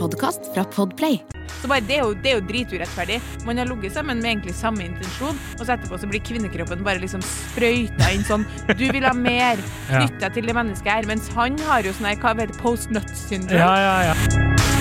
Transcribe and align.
podkast 0.00 0.40
fra 0.54 0.64
Podplay. 0.64 1.20
Så 1.60 1.68
bare, 1.68 1.84
det, 1.84 1.98
er 1.98 2.06
jo, 2.06 2.14
det 2.14 2.30
er 2.30 2.38
jo 2.38 2.44
driturettferdig. 2.48 3.18
Man 3.44 3.60
har 3.60 3.68
ligget 3.68 3.92
sammen 3.92 4.22
med 4.22 4.30
egentlig 4.30 4.54
samme 4.56 4.86
intensjon, 4.86 5.36
og 5.58 5.64
så 5.66 5.74
etterpå 5.74 5.98
så 6.00 6.08
blir 6.08 6.24
kvinnekroppen 6.24 6.84
bare 6.86 7.02
liksom 7.02 7.24
sprøyta 7.26 8.08
inn 8.14 8.24
sånn 8.24 8.46
Du 8.78 8.86
vil 8.88 9.04
ha 9.04 9.12
mer. 9.16 9.60
Ja. 9.90 10.00
Knytt 10.00 10.20
deg 10.22 10.38
til 10.38 10.48
det 10.48 10.56
mennesket 10.56 10.94
her. 10.94 11.10
Mens 11.10 11.28
han 11.36 11.58
har 11.68 11.84
jo 11.84 11.92
sånn 11.98 12.12
her, 12.12 12.20
hva 12.22 12.32
heter 12.32 12.54
det, 12.54 12.60
post 12.62 12.94
nut 12.94 13.12
syndrome. 13.26 13.60
Ja, 13.60 13.74
ja, 13.84 14.12
ja. 14.12 14.79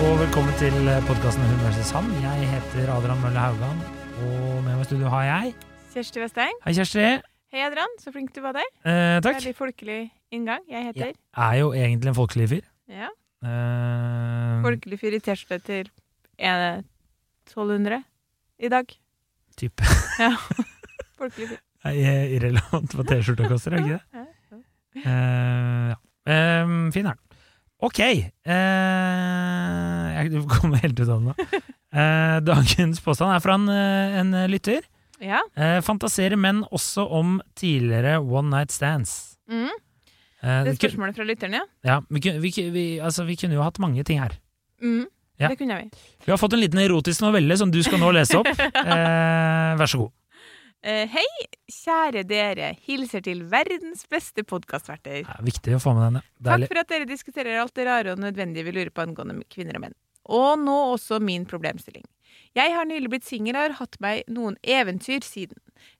Og 0.00 0.14
velkommen 0.20 0.54
til 0.60 0.74
podkasten 1.08 1.44
Hun 1.46 1.60
versus 1.64 1.90
han. 1.94 2.06
Jeg 2.22 2.46
heter 2.50 2.90
Adrian 2.94 3.20
Mølle 3.22 3.40
Haugan, 3.42 3.80
og 4.24 4.62
med 4.64 4.70
meg 4.74 4.82
i 4.84 4.88
studio 4.88 5.10
har 5.12 5.24
jeg 5.28 5.52
Kjersti 5.92 6.22
Westeng. 6.22 6.58
Hei, 6.64 6.74
Kjersti. 6.76 7.04
Hei, 7.50 7.62
Adrian. 7.66 7.92
Så 8.00 8.12
flink 8.14 8.32
du 8.36 8.40
var 8.44 8.54
der. 8.56 8.68
Eh, 8.86 9.16
takk. 9.24 9.40
Veldig 9.40 9.54
folkelig 9.58 9.98
inngang. 10.34 10.62
Jeg 10.70 10.86
heter 10.90 11.10
Jeg 11.10 11.16
er 11.46 11.56
jo 11.60 11.72
egentlig 11.74 12.12
en 12.12 12.18
folkelig 12.18 12.48
fyr. 12.52 12.66
ja. 12.88 13.08
Eh, 13.40 14.60
Folkelig 14.66 14.98
fyr 15.00 15.14
i 15.16 15.20
T-skjorte 15.24 15.62
til 15.64 15.88
en- 16.38 16.84
1200 17.48 18.02
i 18.60 18.68
dag. 18.68 18.86
type. 19.56 19.82
Ja. 20.20 20.36
Folkelig 21.20 21.48
fyr. 21.54 21.58
Nei, 21.84 21.94
irrelevant 22.36 22.92
hva 22.94 23.04
T-skjorta 23.08 23.48
koster, 23.48 23.72
er 23.72 23.76
det 23.76 23.86
ikke 23.86 23.98
det? 23.98 24.04
Ja, 24.12 24.26
ja. 24.52 24.60
Eh, 25.00 25.88
ja. 25.90 25.96
Eh, 26.32 26.92
fin 26.92 27.06
er 27.06 27.16
den. 27.16 27.29
Ok. 27.82 27.98
eh, 28.00 28.24
jeg 30.20 30.42
kommer 30.50 30.82
helt 30.82 31.00
ut 31.00 31.08
av 31.08 31.20
det 31.20 31.26
nå. 31.30 31.34
Eh, 31.90 32.36
dagens 32.46 33.00
påstand 33.02 33.32
er 33.34 33.40
fra 33.42 33.54
en, 33.56 33.68
eh, 33.72 34.18
en 34.20 34.34
lytter. 34.52 34.84
Ja. 35.20 35.40
Eh, 35.56 35.80
fantaserer 35.84 36.36
menn 36.40 36.62
også 36.72 37.04
om 37.10 37.38
tidligere 37.58 38.18
one 38.22 38.50
night 38.52 38.70
stands? 38.72 39.36
Mm. 39.50 39.68
Eh, 40.42 40.62
Det 40.64 40.74
er 40.74 40.78
spørsmålet 40.78 41.16
fra 41.18 41.24
lytteren, 41.28 41.52
ja. 41.58 41.64
ja, 41.84 41.98
vi, 42.08 42.20
vi, 42.40 42.52
vi, 42.70 42.84
altså, 43.00 43.26
vi 43.28 43.36
kunne 43.36 43.58
jo 43.58 43.64
hatt 43.64 43.78
mange 43.82 44.04
ting 44.04 44.20
her. 44.22 44.32
Mm. 44.82 45.06
Ja. 45.40 45.48
Det 45.48 45.58
kunne 45.58 45.76
vi. 45.80 45.90
Vi 46.26 46.30
har 46.32 46.38
fått 46.40 46.52
en 46.52 46.60
liten 46.60 46.78
erotisk 46.80 47.22
novelle 47.24 47.56
som 47.56 47.70
du 47.72 47.80
skal 47.82 47.98
nå 48.00 48.12
lese 48.12 48.36
opp. 48.40 48.48
Eh, 48.80 49.76
vær 49.80 49.86
så 49.88 49.98
god. 50.04 50.10
Eh, 50.80 51.04
hei, 51.12 51.26
kjære 51.68 52.22
dere. 52.24 52.70
Hilser 52.86 53.20
til 53.24 53.42
verdens 53.52 54.06
beste 54.08 54.44
podkastverter. 54.48 55.26
Er 55.28 55.42
viktig 55.44 55.74
å 55.76 55.80
få 55.82 55.92
med 55.96 56.06
denne. 56.06 56.22
Takk 56.40 56.70
for 56.70 56.80
at 56.80 56.92
dere 56.92 57.08
diskuterer 57.08 57.60
alt 57.60 57.74
det 57.76 57.84
rare 57.84 58.14
og 58.14 58.22
nødvendige 58.22 58.64
vi 58.64 58.72
lurer 58.78 58.92
på 58.94 59.04
angående 59.04 59.44
kvinner 59.52 59.76
og 59.76 59.84
menn. 59.84 59.98
Og 60.30 60.56
nå 60.62 60.76
også 60.94 61.18
min 61.20 61.44
problemstilling. 61.48 62.06
Jeg 62.56 62.72
har 62.74 62.86
nylig 62.88 63.10
blitt 63.12 63.26
singel 63.26 63.58
og 63.58 63.62
har 63.66 63.76
hatt 63.78 63.98
meg 64.02 64.24
noen 64.30 64.56
eventyr 64.64 65.22
siden. 65.26 65.58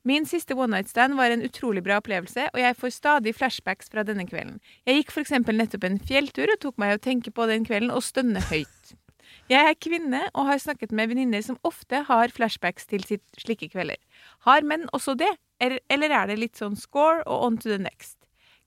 Min 0.09 0.25
siste 0.27 0.57
one 0.57 0.73
night 0.73 0.89
stand 0.91 1.15
var 1.19 1.31
en 1.31 1.45
utrolig 1.45 1.83
bra 1.85 2.01
opplevelse, 2.01 2.49
og 2.55 2.59
jeg 2.61 2.77
får 2.79 2.95
stadig 2.97 3.35
flashbacks 3.37 3.93
fra 3.93 4.05
denne 4.07 4.27
kvelden. 4.29 4.59
Jeg 4.89 5.01
gikk 5.01 5.15
for 5.15 5.25
eksempel 5.25 5.61
nettopp 5.61 5.87
en 5.87 6.01
fjelltur 6.09 6.51
og 6.55 6.61
tok 6.65 6.81
meg 6.81 6.97
å 6.97 7.03
tenke 7.03 7.33
på 7.35 7.47
den 7.51 7.69
kvelden 7.69 7.93
og 7.95 8.03
stønne 8.07 8.43
høyt. 8.49 8.95
Jeg 9.51 9.67
er 9.67 9.79
kvinne 9.83 10.21
og 10.31 10.47
har 10.47 10.61
snakket 10.63 10.93
med 10.95 11.11
venninner 11.11 11.43
som 11.43 11.57
ofte 11.67 12.05
har 12.07 12.31
flashbacks 12.31 12.87
til 12.87 13.03
sitt 13.03 13.25
slike 13.41 13.67
kvelder. 13.73 13.99
Har 14.47 14.63
menn 14.63 14.87
også 14.95 15.17
det, 15.19 15.31
eller 15.61 16.15
er 16.15 16.31
det 16.31 16.39
litt 16.39 16.61
sånn 16.61 16.79
score 16.79 17.25
og 17.27 17.49
on 17.49 17.59
to 17.59 17.73
the 17.73 17.81
next? 17.83 18.17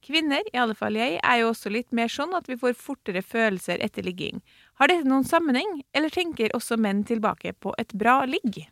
Kvinner, 0.03 0.43
i 0.51 0.59
alle 0.59 0.75
fall 0.75 0.97
jeg, 0.99 1.21
er 1.23 1.37
jo 1.39 1.53
også 1.53 1.71
litt 1.71 1.93
mer 1.95 2.11
sånn 2.11 2.35
at 2.35 2.49
vi 2.51 2.57
får 2.59 2.75
fortere 2.75 3.21
følelser 3.23 3.79
etter 3.85 4.03
ligging. 4.03 4.41
Har 4.81 4.91
dette 4.91 5.07
noen 5.07 5.23
sammenheng, 5.23 5.79
eller 5.95 6.11
tenker 6.11 6.51
også 6.57 6.75
menn 6.75 7.05
tilbake 7.07 7.55
på 7.63 7.71
et 7.79 7.95
bra 7.95 8.17
ligg? 8.27 8.65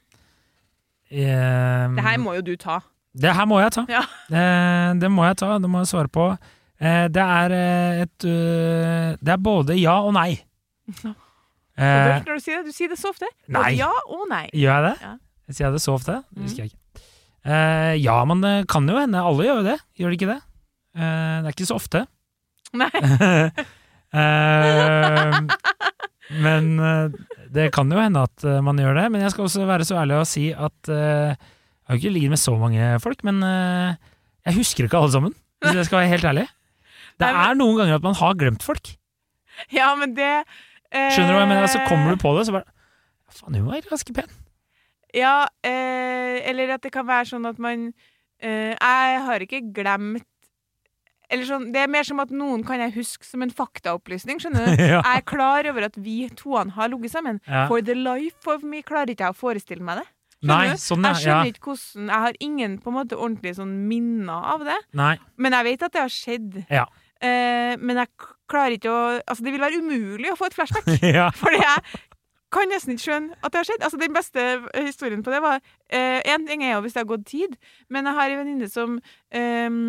Um, 1.08 1.96
Det 1.96 2.04
her 2.04 2.20
må 2.20 2.36
jo 2.36 2.44
du 2.52 2.58
ta. 2.60 2.82
Det 3.16 3.32
her 3.36 3.48
må 3.48 3.62
jeg 3.64 3.72
ta. 3.76 3.86
Ja. 3.92 4.04
Eh, 4.28 4.92
det 5.00 5.08
må 5.12 5.24
jeg 5.28 5.40
ta, 5.40 5.56
det 5.60 5.72
må 5.72 5.86
jeg 5.86 5.92
svare 5.92 6.12
på. 6.12 6.28
Eh, 6.82 7.08
det 7.12 7.24
er 7.24 7.56
eh, 7.56 8.04
et 8.06 8.28
Det 9.20 9.34
er 9.34 9.44
både 9.44 9.80
ja 9.80 10.02
og 10.04 10.16
nei. 10.20 10.42
Ja. 11.82 11.88
Eh, 12.18 12.24
Når 12.28 12.38
du 12.38 12.44
sier 12.46 12.62
det, 12.62 12.70
du 12.70 12.76
sier 12.78 12.92
det 12.94 13.00
så 13.02 13.10
ofte. 13.10 13.26
Både 13.50 13.64
nei. 13.66 13.72
Ja 13.80 13.90
og 14.06 14.28
nei. 14.30 14.46
gjør 14.54 14.76
jeg 14.78 14.84
det? 14.86 14.96
Ja. 15.02 15.14
Sier 15.52 15.66
jeg 15.68 15.74
det 15.76 15.82
så 15.84 15.96
ofte? 15.98 16.20
Det 16.30 16.38
Mm. 16.38 16.46
husker 16.46 16.64
jeg 16.64 16.72
ikke. 16.72 17.04
Eh, 17.42 17.94
ja, 18.04 18.18
men 18.30 18.42
det 18.46 18.54
kan 18.70 18.86
jo 18.88 19.00
hende. 19.02 19.18
Alle 19.26 19.48
gjør 19.48 19.62
jo 19.64 19.68
det. 19.72 19.78
Gjør 19.98 20.14
de 20.14 20.18
ikke 20.20 20.30
det? 20.30 20.42
Eh, 20.96 21.36
det 21.42 21.50
er 21.50 21.56
ikke 21.56 21.70
så 21.72 21.80
ofte. 21.82 22.06
Nei. 22.74 22.92
Eh, 24.12 25.38
men 26.44 26.66
det 27.56 27.70
kan 27.72 27.88
jo 27.92 28.00
hende 28.00 28.24
at 28.28 28.44
man 28.64 28.76
gjør 28.80 28.98
det. 29.00 29.06
Men 29.14 29.22
jeg 29.24 29.32
skal 29.32 29.46
også 29.48 29.64
være 29.70 29.86
så 29.88 29.98
ærlig 30.02 30.18
å 30.20 30.26
si 30.28 30.50
at 30.52 30.90
jeg 30.92 31.38
har 31.88 31.96
ikke 32.00 32.12
ligget 32.12 32.34
med 32.34 32.42
så 32.42 32.58
mange 32.60 32.90
folk, 33.04 33.24
men 33.28 33.40
jeg 33.42 34.58
husker 34.58 34.88
ikke 34.90 35.00
alle 35.00 35.14
sammen. 35.16 35.36
Hvis 35.64 35.80
jeg 35.80 35.88
skal 35.88 36.02
være 36.02 36.12
helt 36.12 36.28
ærlig. 36.28 36.46
Det 37.24 37.30
er 37.32 37.56
noen 37.56 37.78
ganger 37.80 38.00
at 38.02 38.06
man 38.10 38.18
har 38.20 38.36
glemt 38.40 38.64
folk. 38.68 38.92
Ja, 39.72 39.94
men 39.96 40.16
det 40.20 40.44
Skjønner 40.92 41.32
du 41.32 41.38
hva 41.38 41.44
jeg 41.46 41.52
mener? 41.54 41.68
Så 41.72 41.84
kommer 41.88 42.16
du 42.16 42.22
på 42.22 42.34
det, 42.38 42.46
så 42.50 42.56
bare 42.60 42.68
Faen, 43.32 43.56
hun 43.56 43.70
var 43.70 43.86
ganske 43.88 44.14
pen. 44.16 44.32
Ja, 45.16 45.48
eh, 45.64 46.40
eller 46.50 46.76
at 46.76 46.84
det 46.86 46.92
kan 46.94 47.08
være 47.08 47.30
sånn 47.34 47.48
at 47.48 47.58
man 47.60 47.90
eh, 48.40 48.72
Jeg 48.76 49.24
har 49.26 49.44
ikke 49.44 49.60
glemt 49.76 50.24
Eller 51.32 51.48
sånn, 51.48 51.66
Det 51.72 51.82
er 51.84 51.92
mer 51.92 52.08
som 52.08 52.20
at 52.24 52.32
noen 52.36 52.64
kan 52.68 52.80
jeg 52.80 52.96
huske 52.96 53.28
som 53.28 53.44
en 53.44 53.52
faktaopplysning. 53.52 54.40
skjønner 54.44 54.68
du? 54.68 54.84
ja. 54.94 55.00
Jeg 55.00 55.22
er 55.22 55.28
klar 55.28 55.68
over 55.72 55.88
at 55.88 56.00
vi 56.00 56.26
toene 56.36 56.76
har 56.76 56.92
ligget 56.92 57.16
sammen. 57.16 57.40
Ja. 57.48 57.68
For 57.72 57.84
the 57.84 57.96
life 57.96 58.48
of 58.52 58.64
me 58.64 58.84
klarer 58.84 59.12
ikke 59.14 59.30
jeg 59.30 59.36
å 59.36 59.40
forestille 59.40 59.84
meg 59.84 60.02
det. 60.02 60.08
Nei, 60.48 60.74
sånn 60.82 61.06
er, 61.06 61.14
Jeg 61.14 61.22
skjønner 61.22 61.46
ja. 61.46 61.54
ikke 61.54 61.70
hvordan 61.70 62.08
Jeg 62.10 62.26
har 62.26 62.38
ingen 62.42 62.80
på 62.82 62.90
en 62.90 62.96
måte 62.98 63.20
ordentlige 63.20 63.60
sånn 63.60 63.76
minner 63.88 64.48
av 64.56 64.64
det. 64.66 64.80
Nei. 64.98 65.14
Men 65.38 65.56
jeg 65.60 65.70
vet 65.70 65.88
at 65.88 65.96
det 65.96 66.02
har 66.02 66.16
skjedd. 66.16 66.60
Ja. 66.72 66.88
Eh, 67.22 67.74
men 67.80 68.02
jeg 68.02 68.10
klarer 68.50 68.78
ikke 68.78 68.92
å 68.92 69.02
Altså, 69.20 69.44
det 69.46 69.54
vil 69.54 69.64
være 69.64 69.82
umulig 69.82 70.32
å 70.32 70.38
få 70.40 70.50
et 70.50 70.58
flashback. 70.58 70.88
ja. 71.18 71.30
Fordi 71.42 71.62
jeg 71.62 72.02
kan 72.52 72.72
nesten 72.72 72.96
ikke 72.96 73.08
skjønne 73.08 73.40
at 73.40 73.52
det 73.52 73.62
har 73.62 73.68
skjedd. 73.70 73.84
Altså, 73.88 74.00
Den 74.02 74.16
beste 74.16 74.48
historien 74.76 75.24
på 75.24 75.34
det 75.34 75.42
var 75.44 75.60
Én 75.92 76.48
ting 76.48 76.64
er 76.64 76.76
jo 76.76 76.86
hvis 76.86 76.96
det 76.96 77.04
har 77.04 77.12
gått 77.12 77.28
tid, 77.28 77.58
men 77.92 78.08
jeg 78.08 78.16
har 78.18 78.32
en 78.32 78.42
venninne 78.42 78.72
som 78.72 78.98
eh, 79.32 79.82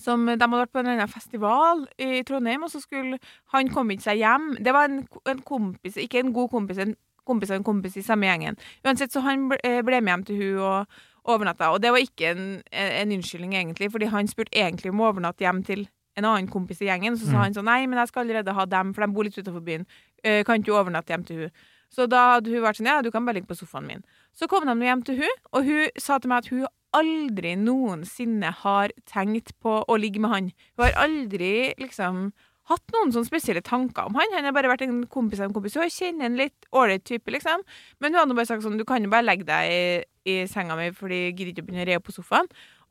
som 0.00 0.26
De 0.26 0.32
hadde 0.32 0.56
vært 0.62 0.72
på 0.72 0.80
en 0.80 0.88
eller 0.88 1.02
annen 1.02 1.12
festival 1.12 1.84
i 2.00 2.22
Trondheim, 2.24 2.64
og 2.64 2.72
så 2.72 2.80
skulle 2.80 3.18
han 3.54 3.70
komme 3.72 3.94
ikke 3.94 4.08
seg 4.08 4.22
hjem. 4.22 4.46
Det 4.64 4.72
var 4.72 4.88
en, 4.88 5.02
en 5.28 5.42
kompis, 5.44 5.98
ikke 6.00 6.22
en 6.22 6.32
god 6.32 6.50
kompis, 6.54 6.80
en 6.80 6.96
kompis 7.28 7.52
av 7.52 7.60
en 7.60 7.66
kompis 7.66 7.98
i 8.00 8.04
samme 8.06 8.28
gjengen. 8.28 8.58
Uansett, 8.86 9.12
så 9.12 9.22
han 9.26 9.48
ble, 9.52 9.60
eh, 9.66 9.82
ble 9.86 10.00
med 10.00 10.14
hjem 10.14 10.26
til 10.28 10.40
hun 10.40 10.62
og 10.64 11.00
overnatta. 11.34 11.70
Og 11.74 11.82
det 11.84 11.92
var 11.92 12.02
ikke 12.02 12.32
en, 12.32 12.44
en 12.72 13.16
unnskyldning, 13.18 13.54
egentlig, 13.58 13.90
fordi 13.92 14.10
han 14.10 14.30
spurte 14.30 14.56
egentlig 14.56 14.94
om 14.94 15.02
å 15.02 15.10
overnatte 15.12 15.44
hjem 15.44 15.62
til 15.66 15.86
en 16.20 16.28
annen 16.30 16.48
kompis 16.52 16.80
i 16.84 16.88
gjengen. 16.90 17.16
Så 17.18 17.26
sa 17.26 17.36
Mm. 17.38 17.42
han 17.42 17.54
sånn 17.58 17.68
Nei, 17.70 17.86
men 17.86 17.98
jeg 17.98 18.08
skal 18.12 18.24
allerede 18.26 18.54
ha 18.54 18.64
dem, 18.66 18.92
for 18.94 19.06
de 19.06 19.12
bor 19.12 19.24
litt 19.24 19.36
utenfor 19.40 19.64
byen. 19.64 19.86
Uh, 20.24 20.42
kan 20.44 20.60
ikke 20.62 20.76
overnatte 20.76 21.10
hjem 21.14 21.24
til 21.26 21.36
hun 21.46 21.50
Så 21.90 22.06
da 22.06 22.36
hadde 22.36 22.52
hun 22.52 22.62
vært 22.62 22.76
sånn 22.78 22.86
Ja, 22.86 23.00
du 23.02 23.10
kan 23.10 23.24
bare 23.26 23.34
ligge 23.40 23.48
på 23.50 23.56
sofaen 23.58 23.86
min. 23.88 24.04
Så 24.36 24.46
kom 24.46 24.62
de 24.68 24.84
hjem 24.86 25.02
til 25.04 25.16
hun 25.24 25.40
og 25.52 25.64
hun 25.64 25.88
sa 25.98 26.18
til 26.18 26.28
meg 26.28 26.44
at 26.44 26.50
hun 26.52 26.66
aldri 26.94 27.56
noensinne 27.58 28.52
har 28.62 28.90
tenkt 29.06 29.52
på 29.62 29.84
å 29.88 29.98
ligge 29.98 30.20
med 30.22 30.30
han. 30.30 30.52
Hun 30.76 30.84
har 30.86 30.96
aldri 31.08 31.74
liksom 31.78 32.32
hatt 32.70 32.92
noen 32.94 33.10
sånne 33.14 33.26
spesielle 33.26 33.62
tanker 33.66 34.06
om 34.06 34.14
han. 34.14 34.30
Han 34.36 34.44
har 34.46 34.54
bare 34.54 34.70
vært 34.70 34.82
en 34.86 35.04
kompis 35.10 35.40
av 35.40 35.48
en 35.48 35.54
kompis. 35.56 35.74
Hun 35.74 35.90
kjenner 35.90 36.26
en 36.28 36.36
litt 36.38 36.66
ålreit 36.72 37.02
type, 37.04 37.26
liksom. 37.34 37.62
Men 38.00 38.12
hun 38.14 38.20
hadde 38.22 38.36
bare 38.38 38.46
sagt 38.46 38.62
sånn 38.62 38.78
Du 38.78 38.84
kan 38.86 39.02
jo 39.02 39.10
bare 39.10 39.26
legge 39.26 39.46
deg 39.48 39.70
i, 39.70 40.04
i 40.30 40.46
senga 40.46 40.76
mi, 40.78 40.90
fordi 40.94 41.24
jeg 41.30 41.36
gidder 41.36 41.52
ikke 41.54 41.64
å 41.64 41.66
begynne 41.70 41.86
å 41.86 41.88
re 41.90 41.96
opp 41.98 42.06
på 42.06 42.14
sofaen. 42.14 42.46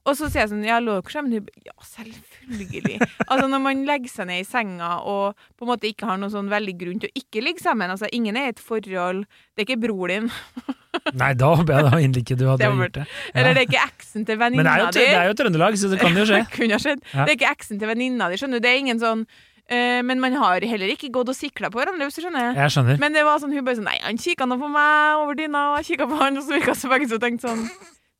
Og 0.07 0.15
så 0.15 0.29
sier 0.31 0.45
jeg 0.45 0.49
sånn, 0.53 0.63
ja, 0.65 0.77
lå 0.81 0.95
dere 0.95 1.11
sammen? 1.11 1.33
Hun 1.35 1.43
bare 1.45 1.65
ja, 1.67 1.73
selvfølgelig. 1.85 2.99
altså 3.27 3.47
når 3.51 3.61
man 3.61 3.81
legger 3.85 4.09
seg 4.13 4.29
ned 4.29 4.41
i 4.41 4.45
senga 4.47 4.93
og 5.05 5.35
på 5.59 5.65
en 5.65 5.69
måte 5.73 5.89
ikke 5.89 6.07
har 6.07 6.17
noen 6.21 6.31
sånn 6.33 6.49
veldig 6.49 6.75
grunn 6.79 7.01
til 7.03 7.11
å 7.11 7.19
ikke 7.19 7.43
ligge 7.43 7.61
sammen, 7.61 7.91
altså 7.93 8.07
ingen 8.15 8.39
er 8.39 8.47
i 8.47 8.53
et 8.55 8.63
forhold, 8.63 9.25
det 9.53 9.65
er 9.65 9.67
ikke 9.67 9.81
bror 9.83 10.07
din, 10.13 10.31
Nei, 11.13 11.33
da 11.37 11.51
håper 11.53 11.75
jeg 11.75 11.85
da 11.85 11.99
inderlig 12.01 12.23
ikke 12.25 12.37
du 12.39 12.47
hadde 12.49 12.63
Det 12.65 12.79
gjort 12.79 12.95
det. 12.95 13.03
eller 13.35 13.53
det 13.53 13.61
er 13.61 13.67
ikke 13.67 13.83
eksen 13.91 14.23
til 14.25 14.31
det 14.33 14.39
venninna 14.41 14.77
jo, 14.79 14.87
Men 14.87 14.95
det 14.97 15.03
er 15.19 15.27
jo 15.29 15.35
Trøndelag, 15.37 15.77
så 15.77 15.91
det 15.91 15.99
kan 16.01 16.17
jo 16.17 16.25
skje. 16.31 16.39
Kunne 16.55 16.79
skjedd. 16.81 17.03
Ja. 17.13 17.27
Det 17.27 17.29
er 17.35 17.37
ikke 17.37 17.51
eksen 17.53 17.79
til 17.83 17.91
venninna 17.91 18.31
di, 18.31 18.39
skjønner 18.41 18.57
du. 18.57 18.65
Det 18.65 18.71
er 18.71 18.81
ingen 18.81 19.01
sånn 19.03 19.21
eh, 19.69 19.99
Men 20.09 20.23
man 20.23 20.33
har 20.41 20.65
heller 20.65 20.95
ikke 20.95 21.11
gått 21.13 21.29
og 21.29 21.37
sikla 21.37 21.69
på 21.69 21.77
hverandre, 21.83 22.07
hvis 22.09 22.17
du 22.17 22.23
skjønner. 22.25 22.57
Jeg 22.57 22.73
skjønner. 22.73 22.97
Men 23.03 23.13
det 23.19 23.27
var 23.27 23.37
sånn, 23.43 23.53
hun 23.53 23.67
bare 23.67 23.77
sånn 23.77 23.87
Nei, 23.91 23.99
han 24.01 24.17
kikka 24.21 24.49
nå 24.49 24.57
på 24.63 24.71
meg 24.73 25.21
over 25.21 25.37
dyna, 25.37 25.63
og 25.75 25.79
jeg 25.83 25.91
kikka 25.93 26.09
på 26.09 26.19
han, 26.23 26.41
og 26.41 26.47
så 26.47 26.57
virka 26.57 26.75
så 26.81 26.89
begge 26.95 27.11
så 27.13 27.21
tenkte 27.21 27.51
sånn 27.51 27.67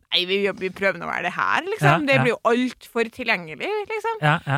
Nei, 0.09 0.23
vi, 0.25 0.38
vi 0.57 0.69
prøver 0.73 0.97
nå 0.97 1.06
å 1.06 1.09
være 1.11 1.27
det 1.27 1.33
her, 1.35 1.61
liksom. 1.69 2.06
Det 2.07 2.15
blir 2.23 2.31
jo 2.33 2.39
altfor 2.50 3.09
tilgjengelig, 3.13 3.69
liksom. 3.91 4.15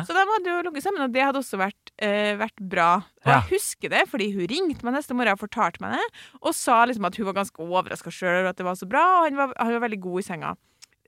Så 0.08 0.14
de 0.16 0.22
hadde 0.30 0.48
jo 0.54 0.62
ligget 0.64 0.82
sammen, 0.86 1.02
og 1.04 1.12
det 1.12 1.22
hadde 1.26 1.42
også 1.42 1.58
vært, 1.60 1.92
uh, 2.00 2.32
vært 2.40 2.62
bra. 2.72 2.90
Og 3.20 3.28
jeg 3.34 3.50
husker 3.52 3.92
det, 3.92 4.06
fordi 4.08 4.30
hun 4.32 4.46
ringte 4.48 4.84
meg 4.88 4.94
neste 4.96 5.12
morgen 5.14 5.36
og 5.36 5.42
fortalte 5.44 5.84
meg 5.84 5.98
det, 5.98 6.06
og 6.40 6.54
sa 6.56 6.84
liksom 6.88 7.04
at 7.04 7.16
hun 7.20 7.26
var 7.28 7.36
ganske 7.42 7.60
overraska 7.68 8.10
sjøl 8.10 8.38
over 8.40 8.48
at 8.54 8.56
det 8.56 8.64
var 8.64 8.74
så 8.80 8.88
bra, 8.88 9.04
og 9.20 9.24
han 9.28 9.36
var, 9.42 9.52
han 9.60 9.74
var 9.76 9.84
veldig 9.88 10.00
god 10.08 10.20
i 10.22 10.26
senga. 10.30 10.54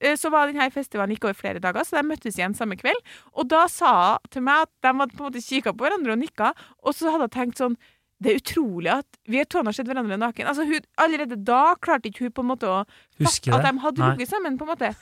Eh, 0.03 0.17
Så 0.21 0.29
var 0.29 0.51
denne 0.51 0.69
festivalen 0.75 1.15
gikk 1.17 1.25
over 1.25 1.41
flere 1.41 1.61
dager, 1.63 1.81
så 1.87 1.97
de 1.97 2.05
møttes 2.05 2.37
igjen 2.37 2.53
samme 2.59 2.77
kveld. 2.77 3.01
Og 3.33 3.49
da 3.49 3.65
sa 3.73 4.19
hun 4.21 4.29
til 4.35 4.43
meg 4.45 4.67
at 4.67 4.73
de 4.85 4.93
hadde 4.93 5.17
på 5.17 5.25
en 5.25 5.31
måte 5.31 5.41
kikka 5.41 5.73
på 5.73 5.87
hverandre 5.87 6.13
og 6.13 6.21
nikka, 6.21 6.53
og 6.85 6.93
så 6.93 7.09
hadde 7.15 7.31
hun 7.31 7.37
tenkt 7.39 7.63
sånn 7.63 7.79
det 8.25 8.33
er 8.33 8.39
utrolig 8.41 8.91
at 8.95 9.19
vi 9.29 9.39
har 9.43 9.73
sett 9.77 9.87
hverandre 9.91 10.17
naken. 10.21 10.49
Altså, 10.49 10.65
hun, 10.69 10.81
allerede 11.05 11.37
da 11.45 11.75
klarte 11.77 12.09
ikke 12.11 12.25
hun 12.27 12.33
på 12.35 12.45
en 12.45 12.51
måte 12.55 12.71
å 12.71 12.81
Huske 13.21 13.53
at 13.53 13.67
de 13.69 13.79
hadde 13.85 14.01
ligget 14.15 14.33
sammen, 14.33 14.57
på 14.59 14.65
en 14.67 14.73
måte. 14.73 14.95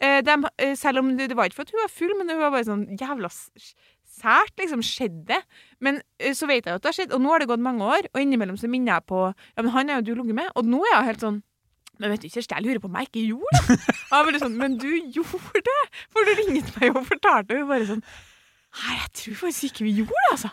Eh, 0.00 0.20
dem- 0.22 0.46
eh, 0.62 0.76
selv 0.78 1.02
om 1.02 1.10
det, 1.18 1.28
det 1.32 1.36
var 1.36 1.50
ikke 1.50 1.58
for 1.58 1.66
at 1.66 1.74
hun 1.74 1.82
var 1.82 1.90
full, 1.90 2.14
men 2.20 2.30
hun 2.30 2.38
var 2.38 2.52
bare 2.54 2.68
sånn 2.68 2.84
jævla 2.96 3.28
sært, 4.18 4.54
liksom. 4.58 4.82
Skjedde? 4.86 5.40
Men 5.84 6.00
eh, 6.20 6.32
så 6.38 6.46
vet 6.46 6.64
jeg 6.64 6.72
jo 6.72 6.78
at 6.78 6.86
det 6.86 6.90
har 6.92 6.96
skjedd, 7.00 7.12
og 7.16 7.22
nå 7.24 7.34
har 7.34 7.42
det 7.42 7.50
gått 7.50 7.62
mange 7.66 7.82
år, 7.86 8.08
og 8.14 8.22
innimellom 8.22 8.58
så 8.60 8.70
minner 8.70 8.98
jeg 9.00 9.08
på 9.10 9.24
Ja, 9.34 9.62
men 9.62 9.72
han 9.74 9.90
er 9.90 9.98
jo 10.00 10.06
du 10.12 10.22
ligget 10.22 10.38
med, 10.38 10.50
og 10.54 10.66
nå 10.70 10.80
er 10.86 10.94
jeg 11.00 11.08
helt 11.12 11.26
sånn 11.26 11.42
men 11.98 12.12
vet 12.12 12.22
du, 12.22 12.28
Kjersti, 12.30 12.54
jeg 12.54 12.62
lurer 12.62 12.78
på 12.78 12.86
om 12.86 12.94
jeg 13.00 13.08
ikke 13.08 13.22
gjorde 13.26 13.60
det. 13.66 13.76
Jeg 13.90 14.26
bare 14.28 14.38
sånn, 14.38 14.52
Men 14.54 14.76
du 14.78 14.86
gjorde 15.16 15.62
det! 15.66 15.80
For 16.14 16.28
du 16.28 16.30
ringte 16.38 16.74
meg 16.78 16.92
og 16.94 17.08
fortalte, 17.08 17.56
og 17.56 17.64
hun 17.64 17.72
bare 17.72 17.88
sånn 17.88 18.02
Nei, 18.76 18.94
jeg 19.00 19.10
tror 19.16 19.36
faktisk 19.46 19.70
ikke 19.72 19.84
vi 19.86 19.92
gjorde 20.02 20.12
det, 20.18 20.30
altså. 20.34 20.50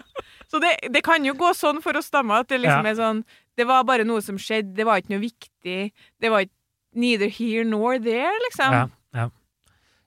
Så 0.51 0.59
det, 0.63 0.71
det 0.93 1.01
kan 1.03 1.25
jo 1.27 1.33
gå 1.37 1.49
sånn 1.57 1.81
for 1.83 1.97
oss 1.99 2.07
damer 2.13 2.43
at 2.45 2.47
det 2.53 2.61
liksom 2.63 2.85
Ja. 2.85 2.91
er 2.91 2.95
sånn 2.99 3.23
Det 3.57 3.65
var 3.67 3.83
bare 3.87 4.03
noe 4.07 4.21
som 4.23 4.35
skjedde, 4.39 4.73
det 4.75 4.85
var 4.87 4.99
ikke 4.99 5.13
noe 5.15 5.23
viktig. 5.23 5.91
Det 6.21 6.29
var 6.31 6.43
ikke 6.43 6.53
neither 6.99 7.29
here 7.31 7.63
nor 7.67 7.97
there, 8.03 8.31
liksom. 8.49 8.73
Ja, 8.75 8.85
ja. 9.15 9.25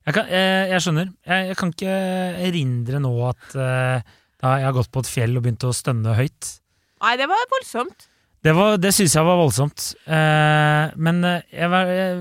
Jeg, 0.09 0.15
kan, 0.15 0.27
jeg, 0.33 0.69
jeg 0.73 0.81
skjønner. 0.85 1.09
Jeg, 1.29 1.47
jeg 1.49 1.57
kan 1.61 1.73
ikke 1.73 1.97
erindre 2.49 3.01
nå 3.01 3.13
at 3.29 3.57
uh, 3.57 4.01
jeg 4.41 4.65
har 4.69 4.73
gått 4.77 4.91
på 4.93 5.01
et 5.05 5.11
fjell 5.13 5.37
og 5.37 5.45
begynt 5.45 5.65
å 5.69 5.73
stønne 5.77 6.15
høyt. 6.17 6.51
Nei, 7.05 7.15
det 7.21 7.29
var 7.29 7.45
voldsomt. 7.53 8.07
Det, 8.45 8.53
var- 8.57 8.77
det 8.81 8.93
syns 8.97 9.17
jeg 9.17 9.25
var 9.27 9.41
voldsomt. 9.41 9.89
Uh, 10.07 10.93
men 11.01 11.25
eh, 11.25 11.43
jeg, 11.53 11.73
jeg 11.73 12.21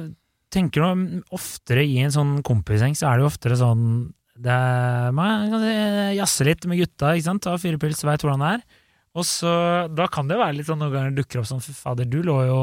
tenker 0.52 0.84
nå 0.84 1.22
oftere 1.36 1.84
i 1.88 2.00
en 2.04 2.12
sånn 2.16 2.38
kompisgjeng, 2.48 2.96
så 2.96 3.12
er 3.12 3.20
det 3.20 3.28
jo 3.28 3.32
oftere 3.34 3.60
sånn 3.60 3.84
det 4.44 5.14
Man 5.18 5.50
kan 5.52 5.64
eh, 5.66 6.16
jazze 6.18 6.46
litt 6.48 6.66
med 6.70 6.80
gutta, 6.82 7.14
ikke 7.16 7.26
sant? 7.30 7.44
ta 7.46 7.56
fire 7.62 7.80
pils, 7.82 8.04
veit 8.06 8.22
hvordan 8.24 8.44
det 8.44 8.52
er. 8.58 8.64
Og 9.18 9.26
så, 9.26 9.52
Da 9.98 10.06
kan 10.14 10.28
det 10.30 10.38
være 10.38 10.60
litt 10.60 10.68
sånn 10.70 10.80
noen 10.82 10.94
ganger 10.94 11.14
det 11.16 11.24
dukker 11.24 11.42
opp 11.42 11.50
sånn 11.50 11.64
Fy 11.64 11.74
fader, 11.74 12.06
du 12.06 12.20
lå 12.26 12.38
jo 12.46 12.60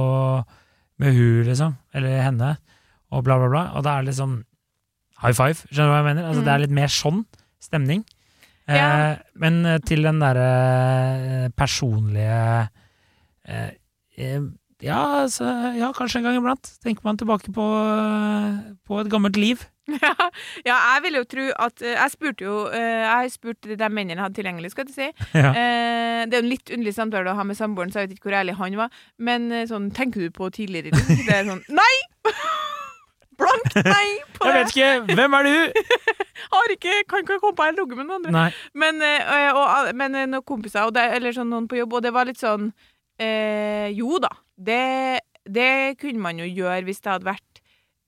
med 1.03 1.15
hun, 1.17 1.41
liksom. 1.49 1.73
Eller 1.93 2.21
henne. 2.23 2.53
Og 3.11 3.25
bla, 3.27 3.39
bla, 3.41 3.49
bla. 3.51 3.63
Og 3.75 3.83
da 3.83 3.97
er 3.97 4.05
det 4.05 4.13
litt 4.13 4.21
sånn 4.21 4.37
high 5.25 5.35
five. 5.35 5.65
Skjønner 5.71 5.89
du 5.91 5.95
hva 5.95 6.03
jeg 6.03 6.09
mener? 6.11 6.29
Altså, 6.29 6.43
Mm. 6.43 6.47
Det 6.47 6.53
er 6.55 6.63
litt 6.63 6.77
mer 6.79 6.93
sånn 6.95 7.25
stemning. 7.63 8.05
Eh, 8.71 9.17
men 9.37 9.59
eh, 9.67 9.79
til 9.85 10.03
den 10.07 10.21
derre 10.23 11.51
personlige 11.59 12.69
eh, 13.45 13.71
eh, 14.17 14.41
ja, 14.85 15.01
altså, 15.25 15.45
ja, 15.79 15.91
kanskje 15.97 16.21
en 16.21 16.27
gang 16.29 16.39
iblant. 16.39 16.71
Tenker 16.85 17.05
man 17.07 17.19
tilbake 17.21 17.53
på, 17.55 17.67
eh, 17.83 18.75
på 18.87 19.01
et 19.03 19.11
gammelt 19.13 19.37
liv. 19.41 19.63
ja, 20.69 20.77
jeg 20.77 21.01
vil 21.05 21.19
jo 21.19 21.25
tro 21.29 21.43
at 21.61 21.83
eh, 21.85 21.93
Jeg 21.93 22.13
spurte 22.15 22.45
jo 22.47 22.55
eh, 22.73 23.03
Jeg 23.03 23.11
har 23.11 23.33
spurt 23.33 23.67
de 23.69 23.89
mennene 23.93 24.17
jeg 24.17 24.23
hadde 24.23 24.39
tilgjengelig, 24.39 24.71
skal 24.73 24.89
jeg 24.89 24.95
si. 24.97 25.09
Ja. 25.45 25.51
Eh, 25.51 26.21
det 26.25 26.39
er 26.39 26.41
jo 26.41 26.45
en 26.47 26.53
litt 26.53 26.71
underlig 26.73 26.95
samtale 26.97 27.33
å 27.33 27.37
ha 27.37 27.45
med 27.45 27.59
samboeren, 27.59 27.93
så 27.93 28.01
jeg 28.01 28.09
vet 28.09 28.17
ikke 28.17 28.31
hvor 28.31 28.39
ærlig 28.39 28.55
han 28.57 28.79
var. 28.79 29.03
Men 29.19 29.51
sånn, 29.69 29.91
tenker 29.95 30.25
du 30.25 30.33
på 30.33 30.49
tidligere 30.55 30.93
liv? 30.95 31.11
Det 31.29 31.35
er 31.37 31.51
sånn 31.51 31.61
Nei! 31.75 31.95
Blankt 33.35 33.77
nei 33.83 34.09
på 34.37 34.47
Jeg 34.47 34.57
vet 34.57 34.73
ikke! 34.73 35.17
Hvem 35.19 35.37
er 35.41 35.49
du?! 35.51 35.85
Har 36.55 36.73
ikke, 36.73 36.97
kan 37.11 37.25
ikke 37.25 37.41
komme 37.43 37.59
på 37.59 37.67
en 37.67 37.79
logge 37.79 37.99
med 37.99 38.07
noen 38.07 38.21
andre. 38.21 38.33
Nei. 38.35 38.49
Men, 38.79 39.03
og, 39.59 39.91
men 39.97 40.17
noen 40.31 40.45
kompiser, 40.47 40.91
det, 40.95 41.05
eller 41.19 41.35
sånn 41.35 41.51
noen 41.51 41.67
på 41.71 41.79
jobb, 41.81 41.99
og 41.99 42.05
det 42.05 42.13
var 42.15 42.29
litt 42.29 42.41
sånn 42.41 42.69
eh, 43.23 43.91
Jo 43.95 44.21
da, 44.23 44.31
det, 44.57 45.21
det 45.45 45.97
kunne 46.01 46.23
man 46.23 46.41
jo 46.41 46.49
gjøre 46.49 46.85
hvis 46.89 47.03
det 47.05 47.13
hadde 47.17 47.31
vært 47.33 47.54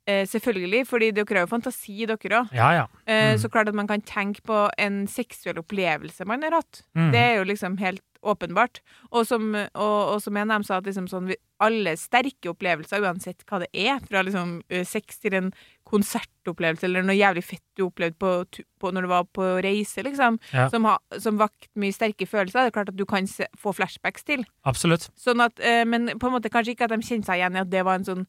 eh, 0.07 0.25
Selvfølgelig, 0.27 0.87
fordi 0.87 1.11
dere 1.13 1.27
har 1.41 1.47
jo 1.47 1.53
fantasi, 1.55 2.07
dere 2.07 2.43
òg. 2.45 2.53
Ja, 2.55 2.73
ja. 2.73 2.87
Eh, 3.07 3.35
Mm. 3.37 3.39
Så 3.43 3.49
klart 3.51 3.69
at 3.69 3.75
man 3.75 3.87
kan 3.89 4.01
tenke 4.03 4.41
på 4.47 4.71
en 4.79 5.07
seksuell 5.07 5.59
opplevelse 5.59 6.25
man 6.27 6.43
har 6.43 6.51
hatt. 6.61 6.83
Mm. 6.95 7.11
Det 7.13 7.21
er 7.21 7.35
jo 7.39 7.45
liksom 7.45 7.77
helt 7.79 8.03
åpenbart. 8.27 8.81
Og 9.13 9.27
som, 9.27 9.55
og, 9.55 10.15
og 10.15 10.23
som 10.23 10.37
en 10.37 10.51
av 10.51 10.57
dem 10.59 10.65
sa, 10.65 10.79
at 10.81 10.87
liksom 10.89 11.07
sånn, 11.07 11.29
alle 11.63 11.93
sterke 11.97 12.51
opplevelser, 12.51 13.01
uansett 13.05 13.45
hva 13.47 13.61
det 13.63 13.69
er, 13.73 14.01
fra 14.09 14.23
liksom 14.27 14.63
eh, 14.69 14.83
sex 14.85 15.19
til 15.23 15.35
en 15.39 15.53
konsertopplevelse 15.87 16.87
eller 16.89 17.05
noe 17.07 17.17
jævlig 17.17 17.45
fett 17.47 17.63
du 17.79 17.85
opplevde 17.87 18.17
på, 18.21 18.63
på, 18.81 18.91
når 18.95 19.07
du 19.07 19.11
var 19.13 19.29
på 19.37 19.47
reise, 19.65 20.03
liksom, 20.07 20.39
Ja. 20.53 20.69
som, 20.73 20.85
ha, 20.89 20.97
som 21.23 21.39
vakt 21.39 21.69
mye 21.77 21.95
sterke 21.95 22.27
følelser, 22.27 22.65
det 22.67 22.73
er 22.73 22.77
klart 22.79 22.93
at 22.93 22.99
du 22.99 23.05
kan 23.09 23.27
se, 23.31 23.47
få 23.59 23.73
flashbacks 23.77 24.25
til. 24.27 24.45
Absolutt. 24.65 25.09
Sånn 25.21 25.43
at, 25.45 25.59
eh, 25.61 25.85
men 25.85 26.09
på 26.19 26.27
en 26.31 26.37
måte 26.39 26.51
kanskje 26.53 26.75
ikke 26.77 26.85
at 26.91 26.95
de 26.97 27.03
kjente 27.07 27.27
seg 27.31 27.41
igjen 27.43 27.57
i 27.57 27.63
at 27.65 27.71
det 27.73 27.85
var 27.87 28.01
en 28.01 28.05
sånn 28.09 28.27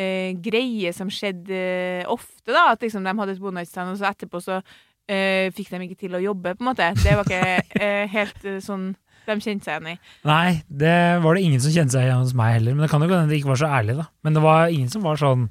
eh, 0.00 0.32
greie 0.40 0.92
som 0.96 1.10
skjedde 1.12 1.56
eh, 1.56 2.08
ofte, 2.10 2.48
da. 2.50 2.70
At 2.72 2.84
liksom 2.84 3.04
de 3.06 3.14
hadde 3.18 3.36
et 3.36 3.44
one 3.44 3.60
night 3.60 3.70
stand, 3.70 3.92
og 3.92 4.00
så 4.00 4.08
etterpå 4.10 4.40
så 4.44 4.60
eh, 4.60 5.50
fikk 5.56 5.72
de 5.74 5.84
ikke 5.86 6.00
til 6.06 6.16
å 6.16 6.24
jobbe, 6.24 6.56
på 6.56 6.64
en 6.64 6.70
måte. 6.72 6.90
Det 7.02 7.16
var 7.18 7.28
ikke 7.28 7.62
eh, 7.84 8.04
helt 8.12 8.44
eh, 8.48 8.60
sånn 8.64 8.92
de 9.28 9.36
kjente 9.38 9.68
seg 9.68 9.76
igjen 9.76 9.92
i. 9.92 10.12
Nei, 10.26 10.60
det 10.66 10.94
var 11.22 11.36
det 11.36 11.42
ingen 11.46 11.62
som 11.62 11.74
kjente 11.74 11.94
seg 11.94 12.06
igjen 12.06 12.22
hos 12.22 12.36
meg 12.36 12.56
heller. 12.56 12.76
Men 12.76 12.86
det 12.86 12.92
kan 12.92 13.04
jo 13.04 13.10
hende 13.12 13.30
de 13.30 13.38
ikke 13.38 13.52
var 13.52 13.60
så 13.62 13.72
ærlige, 13.78 14.00
da. 14.00 14.06
Men 14.26 14.36
det 14.36 14.44
var 14.44 14.72
ingen 14.72 14.92
som 14.92 15.04
var 15.06 15.20
sånn 15.20 15.50